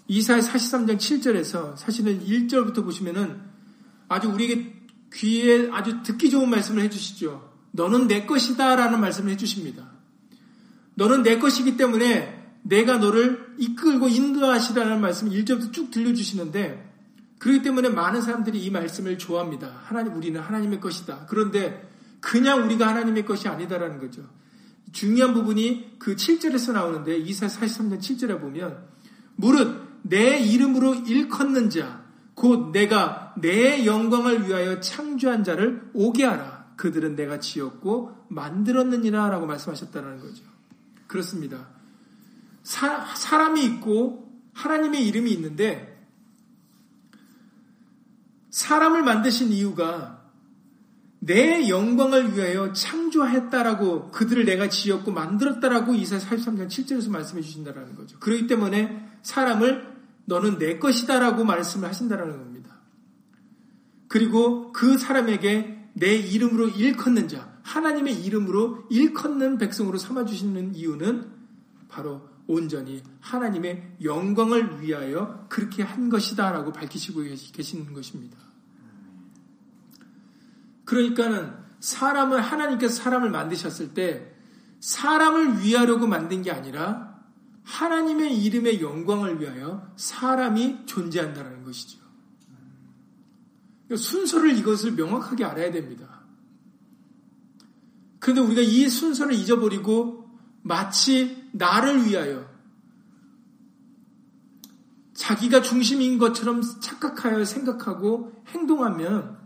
이사의 0.07 0.41
43장 0.41 0.97
7절에서 0.97 1.77
사실은 1.77 2.25
1절부터 2.25 2.83
보시면은 2.83 3.41
아주 4.07 4.29
우리에게 4.29 4.73
귀에 5.13 5.69
아주 5.71 6.03
듣기 6.03 6.29
좋은 6.29 6.49
말씀을 6.49 6.83
해주시죠. 6.83 7.53
너는 7.71 8.07
내 8.07 8.25
것이다 8.25 8.75
라는 8.75 9.01
말씀을 9.01 9.31
해주십니다. 9.33 9.91
너는 10.95 11.23
내 11.23 11.37
것이기 11.37 11.75
때문에 11.75 12.43
내가 12.63 12.97
너를 12.97 13.55
이끌고 13.57 14.07
인도하시라는 14.07 15.01
말씀을 15.01 15.33
1절부터 15.33 15.73
쭉 15.73 15.91
들려주시는데 15.91 16.84
그렇기 17.45 17.61
때문에 17.61 17.89
많은 17.89 18.23
사람들이 18.23 18.59
이 18.59 18.71
말씀을 18.71 19.19
좋아합니다. 19.19 19.71
하나님, 19.83 20.15
우리는 20.15 20.41
하나님의 20.41 20.81
것이다. 20.81 21.27
그런데 21.29 21.87
그냥 22.19 22.63
우리가 22.65 22.87
하나님의 22.87 23.23
것이 23.23 23.47
아니다라는 23.47 23.99
거죠. 23.99 24.23
중요한 24.91 25.35
부분이 25.35 25.97
그 25.99 26.15
7절에서 26.15 26.73
나오는데 26.73 27.17
이사 27.17 27.45
43년 27.45 27.99
7절에 27.99 28.41
보면 28.41 28.83
무릇 29.35 29.79
내 30.01 30.39
이름으로 30.39 30.95
일컫는 30.95 31.69
자, 31.69 32.03
곧 32.33 32.71
내가 32.71 33.35
내 33.37 33.85
영광을 33.85 34.47
위하여 34.47 34.79
창조한 34.79 35.43
자를 35.43 35.87
오게 35.93 36.25
하라. 36.25 36.73
그들은 36.77 37.15
내가 37.15 37.39
지었고 37.39 38.25
만들었느니라 38.27 39.29
라고 39.29 39.45
말씀하셨다는 39.45 40.19
거죠. 40.19 40.43
그렇습니다. 41.05 41.67
사, 42.63 43.05
사람이 43.15 43.63
있고 43.65 44.31
하나님의 44.53 45.05
이름이 45.05 45.31
있는데 45.33 45.94
사람을 48.55 49.03
만드신 49.03 49.49
이유가 49.49 50.23
내 51.19 51.67
영광을 51.67 52.37
위하여 52.37 52.71
창조했다라고 52.71 54.11
그들을 54.11 54.45
내가 54.45 54.69
지었고 54.69 55.11
만들었다라고 55.11 55.93
이사 55.93 56.17
43장 56.17 56.67
7절에서 56.67 57.09
말씀해 57.09 57.41
주신다라는 57.41 57.97
거죠. 57.97 58.17
그렇기 58.17 58.47
때문에 58.47 59.09
사람을 59.23 59.93
너는 60.23 60.57
내 60.57 60.79
것이다라고 60.79 61.43
말씀을 61.43 61.89
하신다라는 61.89 62.37
겁니다. 62.37 62.77
그리고 64.07 64.71
그 64.71 64.97
사람에게 64.97 65.89
내 65.91 66.15
이름으로 66.15 66.69
일컫는 66.69 67.27
자, 67.27 67.59
하나님의 67.63 68.23
이름으로 68.23 68.85
일컫는 68.89 69.57
백성으로 69.57 69.97
삼아 69.97 70.23
주시는 70.23 70.75
이유는 70.75 71.29
바로 71.89 72.29
온전히 72.47 73.03
하나님의 73.19 73.97
영광을 74.01 74.81
위하여 74.81 75.45
그렇게 75.49 75.83
한 75.83 76.07
것이다라고 76.07 76.71
밝히시고 76.71 77.23
계시는 77.51 77.91
것입니다. 77.91 78.44
그러니까는 80.85 81.53
사람을 81.79 82.41
하나님께서 82.41 82.95
사람을 82.95 83.29
만드셨을 83.29 83.93
때 83.93 84.31
사람을 84.79 85.61
위하려고 85.61 86.07
만든 86.07 86.41
게 86.41 86.51
아니라 86.51 87.15
하나님의 87.63 88.43
이름의 88.43 88.81
영광을 88.81 89.41
위하여 89.41 89.91
사람이 89.95 90.85
존재한다는 90.85 91.63
것이죠. 91.63 92.05
순서를 93.95 94.57
이것을 94.57 94.93
명확하게 94.93 95.43
알아야 95.45 95.71
됩니다. 95.71 96.21
그런데 98.19 98.41
우리가 98.41 98.61
이 98.61 98.89
순서를 98.89 99.33
잊어버리고 99.33 100.29
마치 100.63 101.49
나를 101.51 102.05
위하여 102.05 102.49
자기가 105.13 105.61
중심인 105.61 106.17
것처럼 106.17 106.61
착각하여 106.81 107.45
생각하고 107.45 108.43
행동하면 108.47 109.44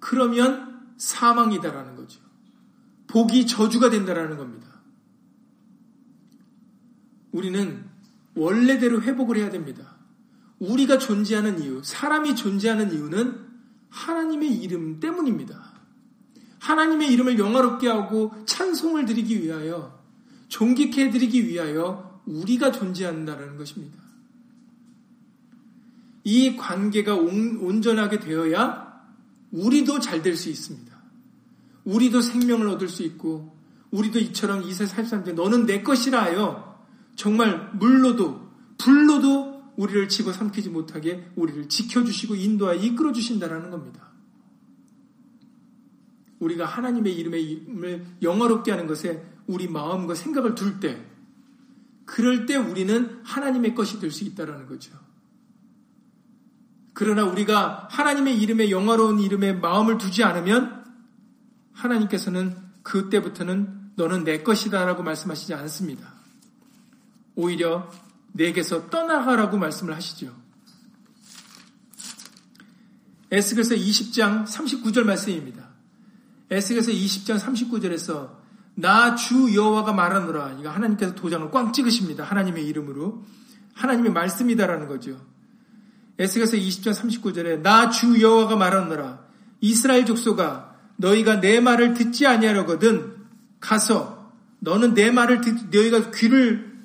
그러면 0.00 0.94
사망이다라는 0.96 1.94
거죠. 1.96 2.20
복이 3.06 3.46
저주가 3.46 3.90
된다라는 3.90 4.36
겁니다. 4.36 4.68
우리는 7.32 7.84
원래대로 8.34 9.02
회복을 9.02 9.36
해야 9.36 9.50
됩니다. 9.50 9.96
우리가 10.58 10.98
존재하는 10.98 11.62
이유, 11.62 11.80
사람이 11.82 12.36
존재하는 12.36 12.92
이유는 12.92 13.46
하나님의 13.88 14.54
이름 14.54 15.00
때문입니다. 15.00 15.70
하나님의 16.60 17.12
이름을 17.12 17.38
영화롭게 17.38 17.88
하고 17.88 18.32
찬송을 18.46 19.06
드리기 19.06 19.42
위하여, 19.42 19.98
존귀케 20.48 21.06
해드리기 21.06 21.46
위하여 21.46 22.20
우리가 22.26 22.72
존재한다는 22.72 23.56
것입니다. 23.56 23.98
이 26.24 26.56
관계가 26.56 27.14
온, 27.14 27.80
전하게 27.80 28.20
되어야 28.20 28.89
우리도 29.52 30.00
잘 30.00 30.22
될 30.22 30.36
수 30.36 30.48
있습니다. 30.48 31.00
우리도 31.84 32.20
생명을 32.20 32.68
얻을 32.68 32.88
수 32.88 33.02
있고, 33.02 33.56
우리도 33.90 34.18
이처럼 34.18 34.62
이세 34.62 34.86
살삼때 34.86 35.32
너는 35.32 35.66
내 35.66 35.82
것이라 35.82 36.22
하여 36.22 36.86
정말 37.16 37.72
물로도 37.74 38.48
불로도 38.78 39.72
우리를 39.76 40.08
집어 40.08 40.32
삼키지 40.32 40.68
못하게 40.70 41.30
우리를 41.36 41.68
지켜주시고 41.68 42.36
인도하여 42.36 42.78
이끌어 42.78 43.12
주신다는 43.12 43.70
겁니다. 43.70 44.10
우리가 46.38 46.64
하나님의 46.66 47.14
이름을 47.16 48.06
영화롭게 48.22 48.70
하는 48.70 48.86
것에 48.86 49.26
우리 49.46 49.68
마음과 49.68 50.14
생각을 50.14 50.54
둘 50.54 50.80
때, 50.80 51.04
그럴 52.04 52.46
때 52.46 52.56
우리는 52.56 53.20
하나님의 53.24 53.74
것이 53.74 53.98
될 54.00 54.10
수 54.10 54.24
있다는 54.24 54.66
거죠. 54.66 54.92
그러나 56.92 57.24
우리가 57.24 57.88
하나님의 57.90 58.40
이름에 58.40 58.70
영화로운 58.70 59.20
이름에 59.20 59.52
마음을 59.52 59.98
두지 59.98 60.24
않으면 60.24 60.84
하나님께서는 61.72 62.56
그때부터는 62.82 63.92
너는 63.96 64.24
내 64.24 64.42
것이다라고 64.42 65.02
말씀하시지 65.02 65.54
않습니다. 65.54 66.12
오히려 67.34 67.90
내게서 68.32 68.90
떠나가라고 68.90 69.58
말씀을 69.58 69.94
하시죠. 69.94 70.34
에스겔서 73.30 73.74
20장 73.76 74.44
39절 74.46 75.04
말씀입니다. 75.04 75.68
에스겔서 76.50 76.90
20장 76.90 77.38
39절에서 77.38 78.40
나 78.74 79.14
주 79.14 79.54
여호와가 79.54 79.92
말하노라. 79.92 80.56
이거 80.58 80.70
하나님께서 80.70 81.14
도장을 81.14 81.50
꽝 81.50 81.72
찍으십니다. 81.72 82.24
하나님의 82.24 82.66
이름으로. 82.66 83.24
하나님의 83.74 84.12
말씀이다라는 84.12 84.88
거죠. 84.88 85.20
에스겔서 86.20 86.58
20장 86.58 86.92
39절에 86.92 87.62
나 87.62 87.90
주 87.90 88.20
여호와가 88.20 88.56
말하노라. 88.56 89.20
이스라엘 89.62 90.04
족속아 90.04 90.74
너희가 90.96 91.40
내 91.40 91.60
말을 91.60 91.94
듣지 91.94 92.26
아니하려거든 92.26 93.16
가서 93.58 94.30
너는 94.58 94.92
내 94.94 95.10
말을 95.10 95.40
듣 95.40 95.70
너희가 95.70 96.10
귀를 96.10 96.78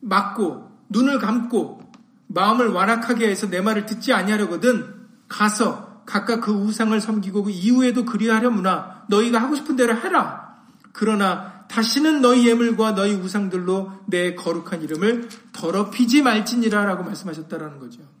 막고 0.00 0.70
눈을 0.90 1.18
감고 1.18 1.80
마음을 2.28 2.68
완악하게 2.68 3.28
해서 3.28 3.48
내 3.50 3.60
말을 3.60 3.86
듣지 3.86 4.12
아니하려거든 4.12 4.94
가서 5.28 6.02
각각 6.06 6.40
그 6.40 6.52
우상을 6.52 6.98
섬기고 7.00 7.44
그 7.44 7.50
이후에도 7.50 8.04
그리하려무나 8.04 9.04
너희가 9.08 9.42
하고 9.42 9.56
싶은 9.56 9.74
대로 9.74 9.96
해라. 9.96 10.56
그러나 10.92 11.64
다시는 11.68 12.22
너희 12.22 12.48
예물과 12.48 12.94
너희 12.94 13.12
우상들로 13.14 13.92
내 14.06 14.34
거룩한 14.34 14.82
이름을 14.82 15.28
더럽히지 15.52 16.22
말지니라라고 16.22 17.02
말씀하셨다라는 17.02 17.78
거죠. 17.78 18.17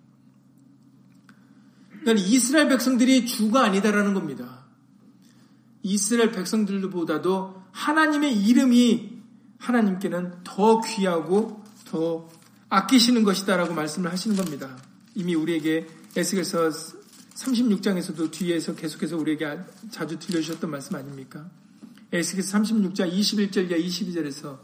그러니까 2.00 2.26
이스라엘 2.26 2.68
백성들이 2.68 3.26
주가 3.26 3.64
아니다라는 3.64 4.14
겁니다. 4.14 4.64
이스라엘 5.82 6.32
백성들보다도 6.32 7.62
하나님의 7.72 8.36
이름이 8.44 9.18
하나님께는 9.58 10.42
더 10.44 10.80
귀하고 10.80 11.62
더 11.84 12.28
아끼시는 12.68 13.24
것이다라고 13.24 13.74
말씀을 13.74 14.10
하시는 14.12 14.36
겁니다. 14.36 14.76
이미 15.14 15.34
우리에게 15.34 15.86
에스겔서 16.16 16.70
36장에서도 17.34 18.30
뒤에서 18.30 18.74
계속해서 18.74 19.16
우리에게 19.16 19.58
자주 19.90 20.18
들려주셨던 20.18 20.70
말씀 20.70 20.96
아닙니까? 20.96 21.48
에스겔서 22.12 22.58
36장 22.58 23.12
21절 23.12 23.70
이 23.70 23.86
22절에서 23.88 24.58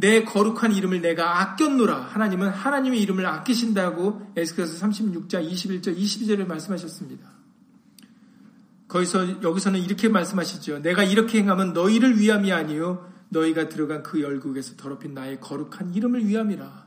내 0.00 0.22
거룩한 0.22 0.76
이름을 0.76 1.00
내가 1.00 1.40
아꼈노라. 1.40 1.96
하나님은 1.96 2.50
하나님의 2.50 3.02
이름을 3.02 3.26
아끼신다고 3.26 4.30
에스크에서 4.36 4.86
36장 4.86 5.50
21절 5.50 5.98
22절에 5.98 6.46
말씀하셨습니다. 6.46 7.28
거기서 8.86 9.42
여기서는 9.42 9.80
이렇게 9.80 10.08
말씀하시죠. 10.08 10.82
내가 10.82 11.02
이렇게 11.02 11.40
행하면 11.40 11.72
너희를 11.72 12.16
위함이 12.16 12.52
아니요 12.52 13.10
너희가 13.30 13.68
들어간 13.68 14.04
그 14.04 14.22
열국에서 14.22 14.76
더럽힌 14.76 15.14
나의 15.14 15.40
거룩한 15.40 15.92
이름을 15.92 16.28
위함이라. 16.28 16.86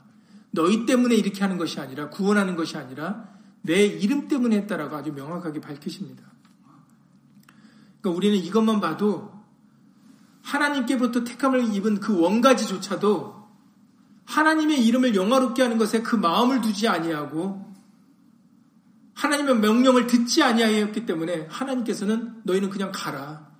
너희 0.52 0.86
때문에 0.86 1.14
이렇게 1.14 1.42
하는 1.42 1.58
것이 1.58 1.80
아니라 1.80 2.08
구원하는 2.08 2.56
것이 2.56 2.78
아니라 2.78 3.28
내 3.60 3.84
이름 3.84 4.26
때문에 4.26 4.56
했다라고 4.56 4.96
아주 4.96 5.12
명확하게 5.12 5.60
밝히십니다. 5.60 6.24
그러니까 8.00 8.16
우리는 8.16 8.38
이것만 8.38 8.80
봐도 8.80 9.31
하나님께부터 10.42 11.24
택함을 11.24 11.74
입은 11.74 12.00
그 12.00 12.18
원가지조차도 12.18 13.42
하나님의 14.24 14.84
이름을 14.86 15.14
영화롭게 15.14 15.62
하는 15.62 15.78
것에 15.78 16.02
그 16.02 16.16
마음을 16.16 16.60
두지 16.60 16.88
아니하고 16.88 17.72
하나님의 19.14 19.58
명령을 19.58 20.06
듣지 20.06 20.42
아니하였기 20.42 21.06
때문에 21.06 21.46
하나님께서는 21.50 22.40
너희는 22.44 22.70
그냥 22.70 22.90
가라. 22.92 23.52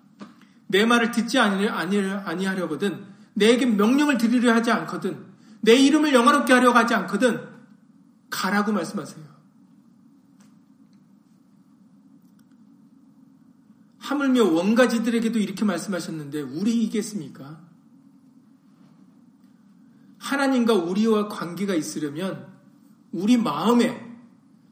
내 0.66 0.87
말을 0.87 1.11
듣지 1.11 1.39
아니하려거든. 1.39 3.05
내게 3.35 3.66
명령을 3.66 4.18
드리려 4.18 4.55
하지 4.55 4.70
않거든. 4.70 5.26
내 5.61 5.74
이름을 5.74 6.14
영화롭게 6.14 6.53
하려고 6.53 6.78
하지 6.78 6.95
않거든. 6.95 7.49
가라고 8.30 8.72
말씀하세요. 8.72 9.32
하물며 14.03 14.50
원가지들에게도 14.50 15.38
이렇게 15.38 15.64
말씀하셨는데 15.64 16.42
우리 16.42 16.82
이겠습니까? 16.84 17.61
하나님과 20.18 20.74
우리와 20.74 21.28
관계가 21.28 21.74
있으려면 21.74 22.48
우리 23.12 23.36
마음에 23.36 24.11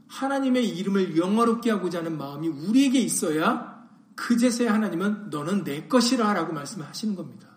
하나님의 0.08 0.68
이름을 0.68 1.16
영화롭게 1.16 1.70
하고자 1.70 1.98
하는 1.98 2.18
마음이 2.18 2.48
우리에게 2.48 2.98
있어야 2.98 3.86
그제서야 4.16 4.74
하나님은 4.74 5.30
너는 5.30 5.62
내 5.62 5.86
것이라 5.86 6.32
라고 6.32 6.52
말씀하시는 6.52 7.14
겁니다. 7.14 7.48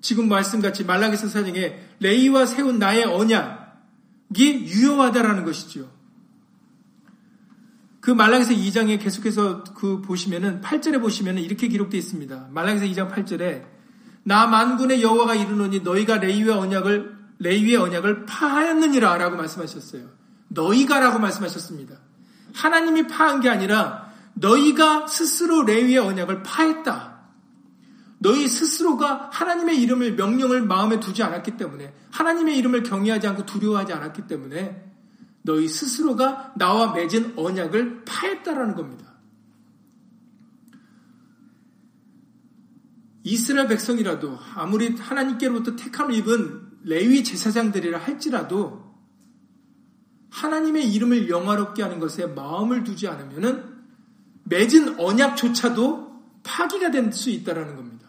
지금 0.00 0.28
말씀같이 0.28 0.84
말라기서 0.84 1.28
사정에 1.28 1.80
레이와 2.00 2.46
세운 2.46 2.80
나의 2.80 3.04
언약이 3.04 4.66
유효하다라는 4.66 5.44
것이죠. 5.44 5.95
그 8.06 8.12
말라기서 8.12 8.52
2장에 8.52 9.02
계속해서 9.02 9.64
그 9.74 10.00
보시면은 10.00 10.60
8절에 10.60 11.00
보시면은 11.00 11.42
이렇게 11.42 11.66
기록되어 11.66 11.98
있습니다. 11.98 12.50
말라기서 12.52 12.84
2장 12.86 13.10
8절에 13.10 13.64
나 14.22 14.46
만군의 14.46 15.02
여호와가 15.02 15.34
이르노니 15.34 15.80
너희가 15.80 16.18
레이의 16.18 16.50
언약을 16.50 17.16
레이의 17.40 17.74
언약을 17.74 18.26
파하였느니라라고 18.26 19.36
말씀하셨어요. 19.36 20.04
너희가라고 20.46 21.18
말씀하셨습니다. 21.18 21.96
하나님이 22.54 23.08
파한 23.08 23.40
게 23.40 23.48
아니라 23.48 24.08
너희가 24.34 25.08
스스로 25.08 25.64
레위의 25.64 25.98
언약을 25.98 26.44
파했다. 26.44 27.22
너희 28.18 28.46
스스로가 28.46 29.30
하나님의 29.32 29.82
이름을 29.82 30.14
명령을 30.14 30.62
마음에 30.62 31.00
두지 31.00 31.24
않았기 31.24 31.56
때문에 31.56 31.92
하나님의 32.12 32.56
이름을 32.56 32.84
경외하지 32.84 33.26
않고 33.26 33.46
두려워하지 33.46 33.94
않았기 33.94 34.28
때문에 34.28 34.95
너희 35.46 35.68
스스로가 35.68 36.52
나와 36.56 36.92
맺은 36.92 37.38
언약을 37.38 38.04
파했다라는 38.04 38.74
겁니다. 38.74 39.14
이스라엘 43.22 43.68
백성이라도 43.68 44.38
아무리 44.54 44.94
하나님께로부터 44.96 45.76
택함을 45.76 46.14
입은 46.16 46.80
레위 46.82 47.24
제사장들이라 47.24 47.98
할지라도 47.98 48.84
하나님의 50.30 50.92
이름을 50.92 51.28
영화롭게 51.28 51.82
하는 51.82 51.98
것에 52.00 52.26
마음을 52.26 52.84
두지 52.84 53.08
않으면은 53.08 53.76
맺은 54.44 55.00
언약조차도 55.00 56.06
파기가 56.42 56.90
될 56.90 57.12
수 57.12 57.30
있다라는 57.30 57.76
겁니다. 57.76 58.08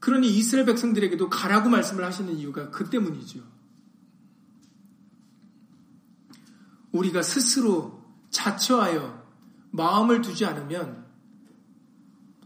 그러니 0.00 0.28
이스라엘 0.28 0.66
백성들에게도 0.66 1.28
가라고 1.28 1.68
말씀을 1.68 2.04
하시는 2.04 2.32
이유가 2.36 2.70
그 2.70 2.88
때문이죠. 2.88 3.57
우리가 6.98 7.22
스스로 7.22 8.02
자처하여 8.30 9.26
마음을 9.70 10.20
두지 10.22 10.44
않으면 10.44 11.06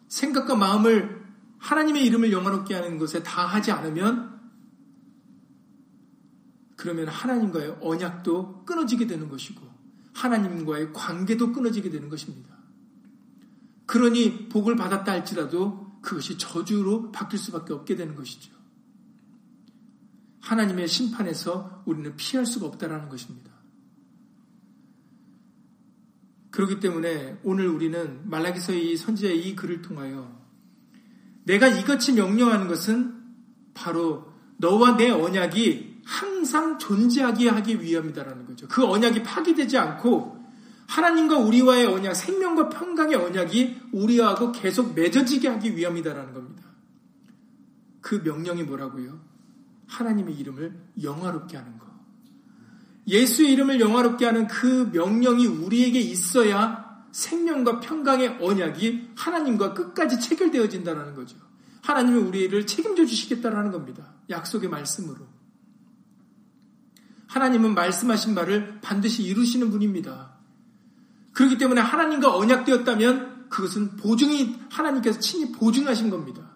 생각과 0.09 0.57
마음을 0.57 1.23
하나님의 1.59 2.05
이름을 2.07 2.33
영화롭게 2.33 2.75
하는 2.75 2.99
것에 2.99 3.23
다 3.23 3.47
하지 3.47 3.73
않으면 3.73 4.41
그러면 6.77 7.09
하나님과의 7.09 7.79
언약도 7.81 8.65
끊어지게 8.65 9.07
되는 9.07 9.29
것이고 9.29 9.63
하나님과의 10.15 10.93
관계도 10.93 11.53
끊어지게 11.53 11.91
되는 11.91 12.09
것입니다. 12.09 12.51
그러니 13.87 14.49
복을 14.49 14.77
받았다 14.77 15.13
할지라도 15.13 15.93
그것이 16.03 16.37
저주로 16.37 17.13
바뀔 17.13 17.39
수밖에 17.39 17.73
없게 17.73 17.95
되는 17.95 18.15
것이죠. 18.17 18.53
하나님의 20.41 20.89
심판에서 20.89 21.85
우리는 21.87 22.17
피할 22.17 22.45
수가 22.45 22.67
없다라는 22.67 23.09
것입니다. 23.09 23.52
그렇기 26.53 26.81
때문에 26.81 27.39
오늘 27.43 27.67
우리는 27.67 28.21
말라기서의 28.25 28.97
선지자의 28.97 29.49
이 29.49 29.57
글을 29.57 29.83
통하여 29.83 30.41
내가 31.45 31.67
이같이 31.67 32.13
명령하는 32.13 32.69
것은 32.69 33.21
바로 33.75 34.31
너와 34.59 34.97
내 34.97 35.11
언약이 35.11 36.03
항상 36.05 36.79
존재하게 36.79 37.49
하기 37.49 37.81
위함이다라는 37.83 38.47
거죠. 38.47 38.69
그 38.69 38.85
언약이 38.85 39.23
파기되지 39.23 39.79
않고 39.79 40.41
하나님과 40.89 41.39
우리와의 41.39 41.87
언약, 41.87 42.15
생명과 42.15 42.69
평강의 42.69 43.17
언약이 43.17 43.81
우리하고 43.93 44.53
계속 44.53 44.95
맺어지게 44.95 45.49
하기 45.49 45.75
위함이다라는 45.75 46.35
겁니다. 46.35 46.63
그 48.03 48.17
명령이 48.23 48.65
뭐라고요? 48.65 49.19
하나님의 49.87 50.35
이름을 50.35 50.77
영화롭게 51.03 51.57
하는 51.57 51.79
거. 51.79 51.82
예수의 53.07 53.53
이름을 53.53 53.81
영화롭게 53.81 54.25
하는 54.25 54.47
그 54.47 54.91
명령이 54.93 55.47
우리에게 55.47 55.99
있어야 55.99 57.03
생명과 57.13 57.81
평강의 57.81 58.39
언약이 58.41 59.11
하나님과 59.17 59.75
끝까지 59.75 60.21
체결되어진다는 60.21 61.15
거죠. 61.15 61.37
하나님이 61.83 62.21
우리를 62.21 62.67
책임져 62.67 63.05
주시겠다라는 63.05 63.73
겁니다. 63.73 64.15
약속의 64.31 64.71
말씀으로. 64.71 65.27
하나님은 67.27 67.75
말씀하신 67.75 68.35
말을 68.35 68.81
반드시 68.83 69.23
이루시는 69.25 69.71
분입니다. 69.71 70.33
그렇기 71.33 71.59
때문에 71.59 71.81
하나님과 71.81 72.37
언약되었다면 72.37 73.49
그것은 73.49 73.97
보증이 73.97 74.59
하나님께서 74.71 75.19
친히 75.19 75.51
보증하신 75.53 76.11
겁니다. 76.11 76.53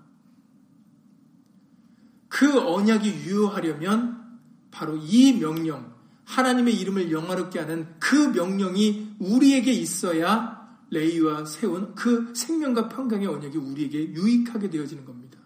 그 2.29 2.61
언약이 2.61 3.09
유효하려면 3.09 4.39
바로 4.71 4.97
이 4.97 5.33
명령, 5.39 5.96
하나님의 6.27 6.79
이름을 6.79 7.11
영화롭게 7.11 7.59
하는 7.61 7.87
그 7.99 8.14
명령이 8.14 9.16
우리에게 9.18 9.72
있어야 9.72 10.57
레이와 10.91 11.45
세운 11.47 11.95
그 11.95 12.33
생명과 12.35 12.89
평강의 12.89 13.27
언약이 13.27 13.57
우리에게 13.57 14.12
유익하게 14.12 14.70
되어지는 14.70 15.05
겁니다. 15.05 15.39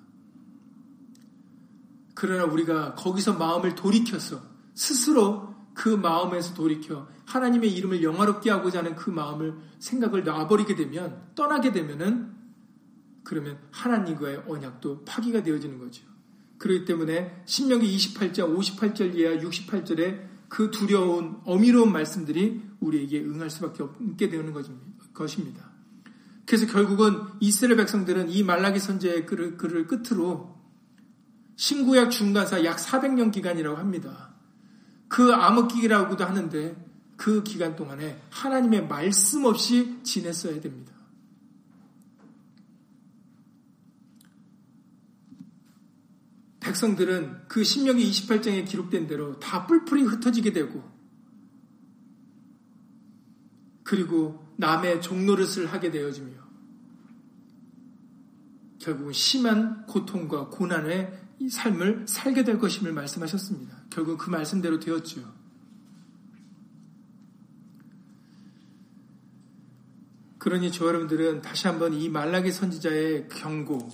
그러나 2.14 2.44
우리가 2.44 2.94
거기서 2.94 3.34
마음을 3.34 3.74
돌이켜서 3.74 4.42
스스로 4.74 5.54
그 5.74 5.88
마음에서 5.88 6.54
돌이켜 6.54 7.08
하나님의 7.26 7.72
이름을 7.74 8.02
영화롭게 8.02 8.50
하고자 8.50 8.80
하는 8.80 8.96
그 8.96 9.10
마음을 9.10 9.56
생각을 9.78 10.24
놔버리게 10.24 10.74
되면 10.74 11.22
떠나게 11.34 11.72
되면은 11.72 12.34
그러면 13.22 13.58
하나님과의 13.70 14.44
언약도 14.48 15.04
파기가 15.04 15.42
되어지는 15.42 15.78
거죠. 15.78 16.04
그렇기 16.58 16.84
때문에 16.84 17.42
신명기 17.46 17.96
28장 17.96 18.54
58절 18.56 19.14
이하 19.14 19.36
68절에 19.36 20.29
그 20.50 20.70
두려운 20.70 21.38
어미로운 21.44 21.92
말씀들이 21.92 22.60
우리에게 22.80 23.20
응할 23.20 23.48
수밖에 23.48 23.82
없게 23.82 24.28
되는 24.28 24.52
것입니다. 25.14 25.70
그래서 26.44 26.66
결국은 26.66 27.22
이스라엘 27.38 27.76
백성들은 27.76 28.28
이 28.28 28.42
말라기 28.42 28.80
선제의 28.80 29.24
글을, 29.24 29.56
글을 29.56 29.86
끝으로 29.86 30.58
신구약 31.54 32.10
중간사 32.10 32.64
약 32.64 32.78
400년 32.78 33.30
기간이라고 33.30 33.76
합니다. 33.76 34.34
그 35.06 35.32
암흑기라고도 35.32 36.24
하는데 36.24 36.90
그 37.16 37.44
기간 37.44 37.76
동안에 37.76 38.20
하나님의 38.30 38.88
말씀 38.88 39.44
없이 39.44 40.00
지냈어야 40.02 40.60
됩니다. 40.60 40.92
백성들은 46.60 47.48
그 47.48 47.64
신명기 47.64 48.08
28장에 48.10 48.66
기록된 48.66 49.06
대로 49.06 49.38
다 49.40 49.66
뿔뿔이 49.66 50.02
흩어지게 50.02 50.52
되고 50.52 50.82
그리고 53.82 54.46
남의 54.56 55.00
종노릇을 55.00 55.66
하게 55.72 55.90
되어지며 55.90 56.40
결국은 58.78 59.12
심한 59.12 59.86
고통과 59.86 60.48
고난의 60.48 61.18
삶을 61.48 62.06
살게 62.06 62.44
될 62.44 62.58
것임을 62.58 62.92
말씀하셨습니다. 62.92 63.84
결국 63.90 64.18
그 64.18 64.30
말씀대로 64.30 64.78
되었죠. 64.78 65.40
그러니 70.38 70.72
저 70.72 70.86
여러분들은 70.86 71.42
다시 71.42 71.66
한번 71.66 71.92
이 71.92 72.08
말라기 72.08 72.50
선지자의 72.50 73.28
경고, 73.28 73.90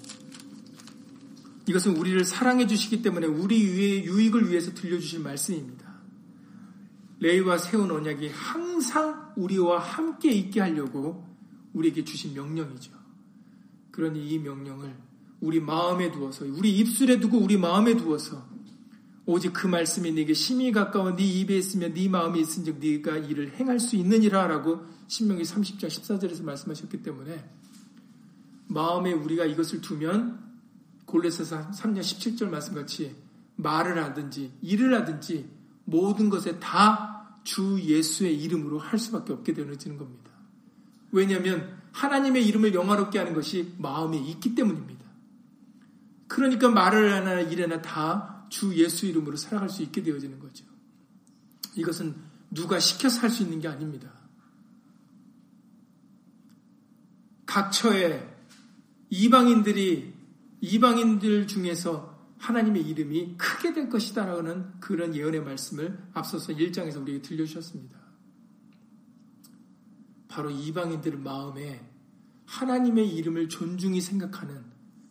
이것은 1.69 1.97
우리를 1.97 2.25
사랑해 2.25 2.67
주시기 2.67 3.03
때문에 3.03 3.27
우리 3.27 3.62
유익을 4.05 4.51
위해서 4.51 4.73
들려주신 4.73 5.23
말씀입니다. 5.23 5.97
레이와 7.19 7.59
세운 7.59 7.91
언약이 7.91 8.29
항상 8.29 9.33
우리와 9.37 9.79
함께 9.79 10.31
있게 10.31 10.61
하려고 10.61 11.27
우리에게 11.73 12.05
주신 12.05 12.35
명령이죠. 12.35 12.93
그러니 13.91 14.29
이 14.29 14.39
명령을 14.39 14.95
우리 15.41 15.61
마음에 15.61 16.12
두어서 16.12 16.45
우리 16.45 16.77
입술에 16.79 17.19
두고 17.19 17.39
우리 17.39 17.57
마음에 17.57 17.97
두어서 17.97 18.47
오직 19.25 19.53
그 19.53 19.67
말씀이 19.67 20.12
네게 20.12 20.35
심히 20.35 20.71
가까워 20.71 21.17
네 21.17 21.25
입에 21.25 21.59
있으면 21.59 21.95
네 21.95 22.09
마음에 22.09 22.39
있은즉 22.41 22.79
네가 22.79 23.19
이를 23.19 23.55
행할 23.55 23.81
수 23.81 23.97
있느니라라고 23.97 24.83
신명기 25.09 25.43
30장 25.43 25.89
14절에서 25.89 26.45
말씀하셨기 26.45 27.03
때문에 27.03 27.51
마음에 28.69 29.12
우리가 29.12 29.45
이것을 29.47 29.81
두면 29.81 30.45
골레서서 31.07 31.71
3장 31.71 32.01
17절 32.01 32.49
말씀같이 32.49 33.17
말을 33.57 34.03
하든지 34.03 34.53
일을 34.63 34.95
하든지 34.95 35.49
모든 35.85 36.29
것에 36.29 36.59
다 36.61 37.17
주 37.47 37.81
예수의 37.81 38.43
이름으로 38.43 38.81
할 38.81 38.99
수밖에 38.99 39.33
없게 39.33 39.55
되는 39.55 39.73
겁니다. 39.97 40.33
왜냐하면 41.13 41.79
하나님의 41.93 42.45
이름을 42.45 42.75
영화롭게 42.75 43.21
하는 43.21 43.35
것이 43.35 43.73
마음에 43.79 44.19
있기 44.19 44.57
때문입니다. 44.57 45.07
그러니까 46.27 46.69
말을 46.69 47.15
하나 47.15 47.41
일하나 47.41 47.81
다 47.81 48.35
주 48.49 48.77
예수 48.77 49.07
이름으로 49.07 49.37
살아갈 49.37 49.69
수 49.69 49.83
있게 49.83 50.05
되어지는 50.05 50.39
거죠. 50.39 50.65
이것은 51.75 52.15
누가 52.51 52.79
시켜서 52.79 53.21
할 53.23 53.31
수 53.31 53.43
있는 53.43 53.61
게 53.61 53.67
아닙니다. 53.67 54.09
각처에 57.45 58.37
이방인들이 59.11 60.15
이방인들 60.67 61.47
중에서 61.47 62.17
하나님의 62.39 62.83
이름이 62.83 63.37
크게 63.39 63.73
될 63.73 63.89
것이다라는 63.89 64.81
그런 64.81 65.14
예언의 65.14 65.45
말씀을 65.45 65.97
앞서서 66.12 66.53
1장에서 66.53 67.01
우리에게 67.03 67.23
들려주셨습니다. 67.23 67.97
바로 70.27 70.51
이방인들 70.51 71.19
마음에 71.19 71.89
하나님의 72.47 73.09
이름을 73.14 73.49
존중히 73.49 74.01
생각하는 74.01 74.64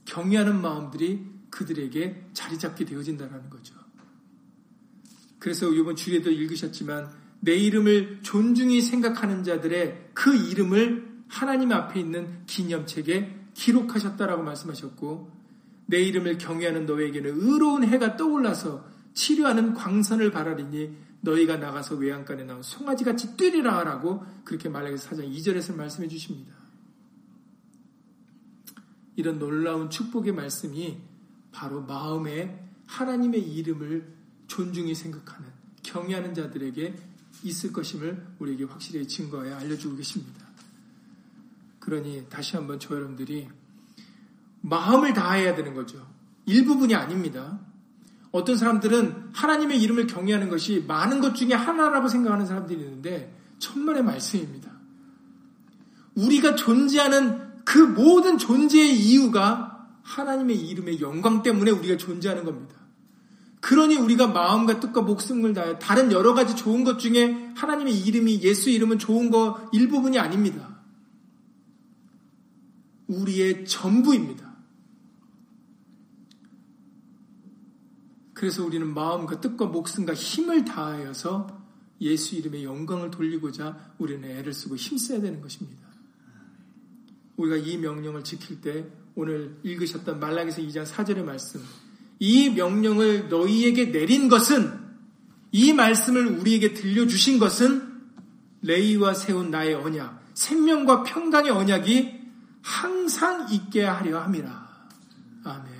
경외하는 0.03 0.62
마음들이 0.62 1.26
그들에게 1.49 2.30
자리 2.34 2.60
잡게 2.60 2.84
되어진다는 2.84 3.49
거죠. 3.49 3.76
그래서 5.39 5.72
이번 5.72 5.95
주에도 5.95 6.32
읽으셨지만 6.32 7.10
내 7.39 7.56
이름을 7.56 8.24
존중히 8.24 8.82
생각하는 8.82 9.43
자들의 9.43 10.12
그 10.14 10.36
이름을 10.36 11.24
하나님 11.30 11.72
앞에 11.72 11.99
있는 11.99 12.45
기념책에 12.45 13.51
기록하셨다라고 13.53 14.43
말씀하셨고 14.43 15.45
내 15.88 16.01
이름을 16.01 16.38
경외하는 16.38 16.86
너에게는 16.86 17.31
의로운 17.36 17.83
해가 17.83 18.17
떠올라서 18.17 18.86
치료하는 19.13 19.73
광선을 19.73 20.31
바라리니 20.31 20.97
너희가 21.21 21.57
나가서 21.57 21.95
외양간에 21.95 22.43
나온 22.43 22.61
송아지같이 22.61 23.36
뛰리라 23.36 23.83
라고 23.83 24.23
그렇게 24.43 24.69
말하기 24.69 24.97
사장 24.97 25.25
2절에서 25.25 25.75
말씀해 25.75 26.07
주십니다. 26.07 26.53
이런 29.15 29.39
놀라운 29.39 29.89
축복의 29.89 30.33
말씀이 30.33 30.97
바로 31.51 31.81
마음에 31.81 32.69
하나님의 32.88 33.41
이름을 33.41 34.13
존중히 34.47 34.93
생각하는 34.93 35.49
경외하는 35.83 36.33
자들에게 36.33 36.95
있을 37.43 37.71
것임을 37.71 38.36
우리에게 38.39 38.65
확실히 38.65 39.07
증거하여 39.07 39.55
알려주고 39.55 39.95
계십니다. 39.95 40.45
그러니 41.79 42.27
다시 42.29 42.55
한번 42.55 42.79
저 42.79 42.95
여러분들이 42.95 43.47
마음을 44.66 45.13
다해야 45.13 45.55
되는 45.55 45.74
거죠. 45.74 46.05
일부분이 46.45 46.95
아닙니다. 46.95 47.59
어떤 48.32 48.57
사람들은 48.57 49.30
하나님의 49.34 49.82
이름을 49.82 50.07
경외하는 50.07 50.49
것이 50.49 50.84
많은 50.88 51.22
것 51.22 51.36
중에 51.36 51.53
하나라고 51.53 52.07
생각하는 52.07 52.45
사람들이 52.45 52.80
있는데 52.80 53.34
천만의 53.59 54.03
말씀입니다. 54.03 54.72
우리가 56.16 56.55
존재하는 56.55 57.63
그 57.63 57.78
모든 57.78 58.38
존재의 58.38 58.95
이유가 58.99 59.88
하나님의 60.03 60.57
이름의 60.68 61.01
영광 61.01 61.43
때문에 61.43 61.72
우리가 61.72 61.97
존재하는 61.97 62.43
겁니다. 62.43 62.76
그러니 63.61 63.95
우리가 63.95 64.28
마음과 64.28 64.80
뜻과 64.80 65.01
목숨을 65.01 65.53
다해 65.53 65.80
다른 65.80 66.11
여러 66.11 66.34
가지 66.34 66.55
좋은 66.55 66.84
것 66.84 66.99
중에 66.99 67.53
하나님의 67.55 67.99
이름이 67.99 68.41
예수 68.43 68.70
이름은 68.70 68.99
좋은 68.99 69.32
거 69.32 69.70
일부분이 69.74 70.20
아닙니다. 70.20 70.76
우리의 73.07 73.66
전부입니다. 73.66 74.45
그래서 78.46 78.64
우리는 78.64 78.93
마음과 78.93 79.41
뜻과 79.41 79.66
목숨과 79.66 80.14
힘을 80.14 80.66
다하여서 80.66 81.48
예수 82.02 82.36
이름의 82.36 82.64
영광을 82.64 83.10
돌리고자 83.10 83.96
우리는 83.98 84.24
애를 84.24 84.54
쓰고 84.54 84.76
힘써야 84.76 85.20
되는 85.20 85.41
것입니다. 85.41 85.82
우리가 87.38 87.56
이 87.56 87.76
명령을 87.78 88.24
지킬 88.24 88.62
때 88.62 88.86
오늘 89.16 89.58
읽으셨던 89.64 90.20
말라기서 90.20 90.62
2장 90.62 90.86
4절의 90.86 91.24
말씀 91.24 91.60
이 92.20 92.52
명령을 92.52 93.30
너희에게 93.30 93.91
내린 93.91 94.30
것은 94.30 94.80
이 95.52 95.74
말씀을 95.74 96.28
우리에게 96.28 96.76
들려주신 96.76 97.39
것은 97.39 98.00
레이와 98.62 99.16
세운 99.16 99.50
나의 99.50 99.74
언약 99.74 100.24
생명과 100.36 101.02
평강의 101.02 101.50
언약이 101.50 102.22
항상 102.62 103.52
있게 103.52 103.86
하려 103.86 104.20
함이라. 104.20 104.88
아멘. 105.46 105.74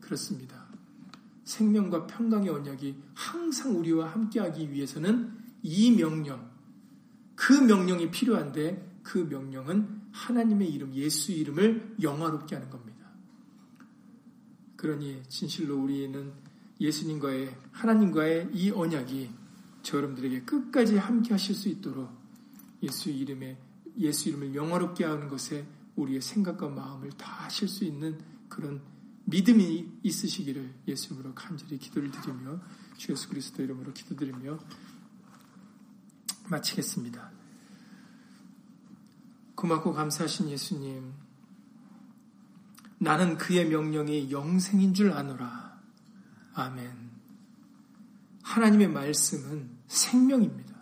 그렇습니다. 0.00 0.61
생명과 1.44 2.06
평강의 2.06 2.48
언약이 2.48 2.96
항상 3.14 3.78
우리와 3.78 4.10
함께하기 4.12 4.72
위해서는 4.72 5.32
이 5.62 5.90
명령, 5.90 6.50
그 7.34 7.52
명령이 7.52 8.10
필요한데 8.10 9.00
그 9.02 9.18
명령은 9.18 10.02
하나님의 10.12 10.68
이름, 10.68 10.94
예수 10.94 11.32
이름을 11.32 11.96
영화롭게 12.02 12.54
하는 12.54 12.70
겁니다. 12.70 12.92
그러니 14.76 15.22
진실로 15.28 15.80
우리는 15.80 16.32
예수님과의 16.80 17.56
하나님과의 17.70 18.50
이 18.52 18.70
언약이 18.70 19.30
저 19.82 19.96
여러분들에게 19.98 20.42
끝까지 20.42 20.96
함께 20.96 21.34
하실 21.34 21.54
수 21.54 21.68
있도록 21.68 22.10
예수 22.82 23.10
이름에 23.10 23.58
예수 23.98 24.28
이름을 24.28 24.54
영화롭게 24.54 25.04
하는 25.04 25.28
것에 25.28 25.66
우리의 25.96 26.20
생각과 26.20 26.68
마음을 26.68 27.10
다 27.10 27.44
하실 27.44 27.68
수 27.68 27.84
있는 27.84 28.18
그런 28.48 28.80
믿음이 29.24 30.00
있으시기를 30.02 30.74
예수님으로 30.88 31.34
간절히 31.34 31.78
기도를 31.78 32.10
드리며 32.10 32.60
주 32.96 33.12
예수 33.12 33.28
그리스도 33.28 33.62
이름으로 33.62 33.92
기도드리며 33.92 34.58
마치겠습니다. 36.48 37.30
고맙고 39.54 39.92
감사하신 39.92 40.50
예수님, 40.50 41.12
나는 42.98 43.36
그의 43.36 43.68
명령이 43.68 44.30
영생인 44.30 44.94
줄 44.94 45.12
아노라. 45.12 45.80
아멘. 46.54 47.10
하나님의 48.42 48.88
말씀은 48.88 49.70
생명입니다. 49.86 50.72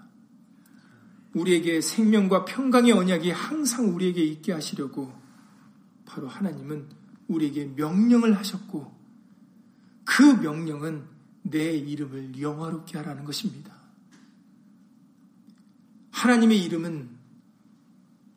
우리에게 1.35 1.81
생명과 1.81 2.45
평강의 2.45 2.93
언약이 2.93 3.31
항상 3.31 3.95
우리에게 3.95 4.23
있게 4.25 4.53
하시려고 4.53 5.13
바로 6.05 6.29
하나님은 6.29 6.89
우리에게 7.31 7.67
명령을 7.77 8.37
하셨고 8.37 8.93
그 10.05 10.23
명령은 10.23 11.05
내 11.43 11.77
이름을 11.77 12.41
영화롭게 12.41 12.99
하라는 12.99 13.25
것입니다. 13.25 13.73
하나님의 16.11 16.63
이름은 16.65 17.09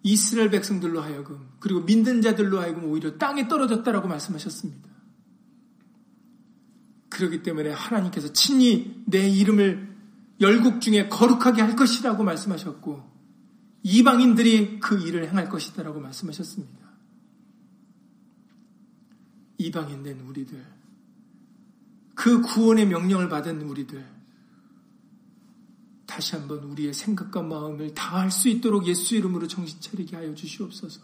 이스라엘 0.04 0.50
백성들로 0.52 1.02
하여금 1.02 1.50
그리고 1.60 1.82
믿는 1.82 2.22
자들로 2.22 2.60
하여금 2.60 2.86
오히려 2.86 3.18
땅에 3.18 3.48
떨어졌다라고 3.48 4.08
말씀하셨습니다. 4.08 4.90
그렇기 7.10 7.44
때문에 7.44 7.72
하나님께서 7.72 8.32
친히 8.34 9.02
내 9.06 9.28
이름을 9.28 9.94
열국 10.42 10.82
중에 10.82 11.10
거룩하게 11.10 11.62
할 11.62 11.76
것이라고 11.76 12.24
말씀하셨고 12.24 13.12
이방인들이 13.84 14.80
그 14.80 15.00
일을 15.00 15.30
행할 15.30 15.50
것이다라고 15.50 16.00
말씀하셨습니다. 16.00 16.93
이방인 19.58 20.04
된 20.04 20.20
우리들, 20.22 20.66
그 22.16 22.42
구원의 22.42 22.88
명령을 22.88 23.30
받은 23.30 23.62
우리들, 23.62 24.06
다시 26.06 26.36
한번 26.36 26.60
우리의 26.60 26.94
생각과 26.94 27.42
마음을 27.42 27.94
다 27.94 28.18
할 28.18 28.30
수 28.30 28.48
있도록 28.50 28.86
예수 28.86 29.16
이름으로 29.16 29.48
정신 29.48 29.80
차리게 29.82 30.16
하여 30.16 30.34
주시옵소서. 30.36 31.02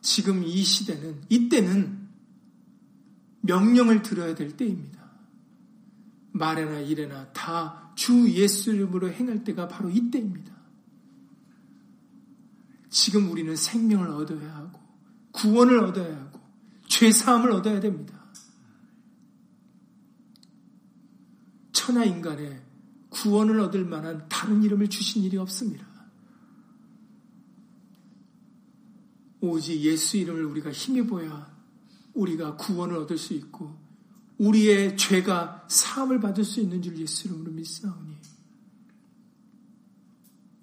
지금 0.00 0.42
이 0.44 0.62
시대는, 0.62 1.24
이때는 1.28 2.08
명령을 3.42 4.02
들어야 4.02 4.34
될 4.34 4.56
때입니다. 4.56 5.04
말이나 6.32 6.80
일이나 6.80 7.32
다 7.32 7.84
주 7.94 8.28
예수 8.32 8.74
이름으로 8.74 9.10
행할 9.10 9.44
때가 9.44 9.68
바로 9.68 9.88
이때입니다. 9.88 10.52
지금 12.90 13.30
우리는 13.30 13.54
생명을 13.54 14.08
얻어야 14.08 14.56
하고, 14.56 14.80
구원을 15.34 15.78
얻어야 15.80 16.16
하고, 16.16 16.40
죄사함을 16.88 17.50
얻어야 17.50 17.80
됩니다. 17.80 18.24
천하 21.72 22.04
인간의 22.04 22.62
구원을 23.10 23.60
얻을 23.60 23.84
만한 23.84 24.26
다른 24.28 24.62
이름을 24.62 24.88
주신 24.88 25.22
일이 25.22 25.36
없습니다. 25.36 25.86
오직 29.40 29.78
예수 29.82 30.16
이름을 30.16 30.44
우리가 30.46 30.72
힘입어야 30.72 31.54
우리가 32.14 32.56
구원을 32.56 32.96
얻을 32.96 33.18
수 33.18 33.34
있고 33.34 33.76
우리의 34.38 34.96
죄가 34.96 35.66
사함을 35.68 36.20
받을 36.20 36.44
수 36.44 36.60
있는 36.60 36.80
줄 36.80 36.96
예수 36.98 37.28
이름으로 37.28 37.52
믿사오니 37.52 38.16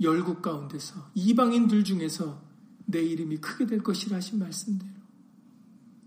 열국 0.01 0.41
가운데서 0.41 1.11
이방인들 1.13 1.83
중에서 1.83 2.50
내 2.91 3.01
이름이 3.01 3.37
크게 3.37 3.65
될 3.65 3.81
것이라 3.81 4.17
하신 4.17 4.39
말씀대로 4.39 4.91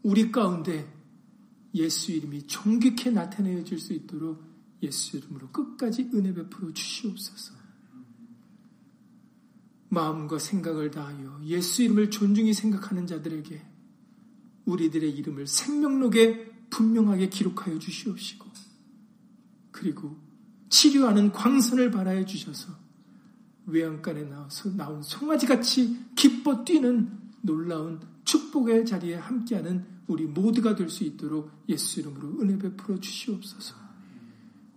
우리 0.03 0.31
가운데 0.31 0.93
예수 1.75 2.13
이름이 2.13 2.47
존귀케 2.47 3.11
나타내어 3.11 3.65
줄수 3.65 3.95
있도록 3.95 4.43
예수 4.83 5.17
이름으로 5.17 5.51
끝까지 5.51 6.11
은혜 6.15 6.33
베풀어 6.33 6.73
주시옵소서. 6.73 7.55
마음과 9.89 10.39
생각을 10.39 10.91
다하여 10.91 11.41
예수 11.45 11.83
이름을 11.83 12.11
존중히 12.11 12.53
생각하는 12.53 13.07
자들에게 13.07 13.63
우리들의 14.67 15.11
이름을 15.11 15.47
생명록에 15.47 16.53
분명하게 16.71 17.29
기록하여 17.29 17.79
주시옵시고 17.79 18.45
그리고 19.71 20.17
치료하는 20.69 21.33
광선을 21.33 21.91
발하여 21.91 22.25
주셔서 22.25 22.84
외양간에 23.67 24.25
나와서 24.25 24.71
나온 24.71 25.03
송아지같이 25.03 26.07
기뻐 26.15 26.65
뛰는 26.65 27.11
놀라운 27.41 28.01
축복의 28.25 28.87
자리에 28.87 29.17
함께하는 29.17 29.87
우리 30.07 30.25
모두가 30.25 30.75
될 30.75 30.89
수 30.91 31.05
있도록 31.05 31.51
예수 31.69 32.01
이름으로 32.01 32.41
은혜 32.41 32.59
베풀어 32.59 33.01
주시옵소서. 33.01 33.75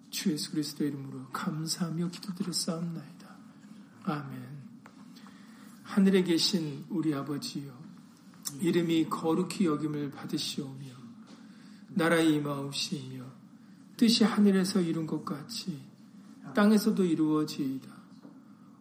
주 0.09 0.31
예수 0.31 0.51
그리스도 0.51 0.85
이름으로 0.85 1.27
감사하며 1.33 2.09
기도드렸사옵나이다. 2.09 3.35
아멘. 4.03 4.57
하늘에 5.83 6.23
계신 6.23 6.85
우리 6.89 7.13
아버지여 7.13 7.71
이름이 8.61 9.09
거룩히 9.09 9.65
여김을 9.65 10.11
받으시오며 10.11 10.85
나라의 11.89 12.35
임하옵시며 12.35 13.23
뜻이 13.97 14.23
하늘에서 14.23 14.79
이룬 14.79 15.07
것 15.07 15.25
같이 15.25 15.81
땅에서도 16.55 17.03
이루어지이다. 17.03 17.96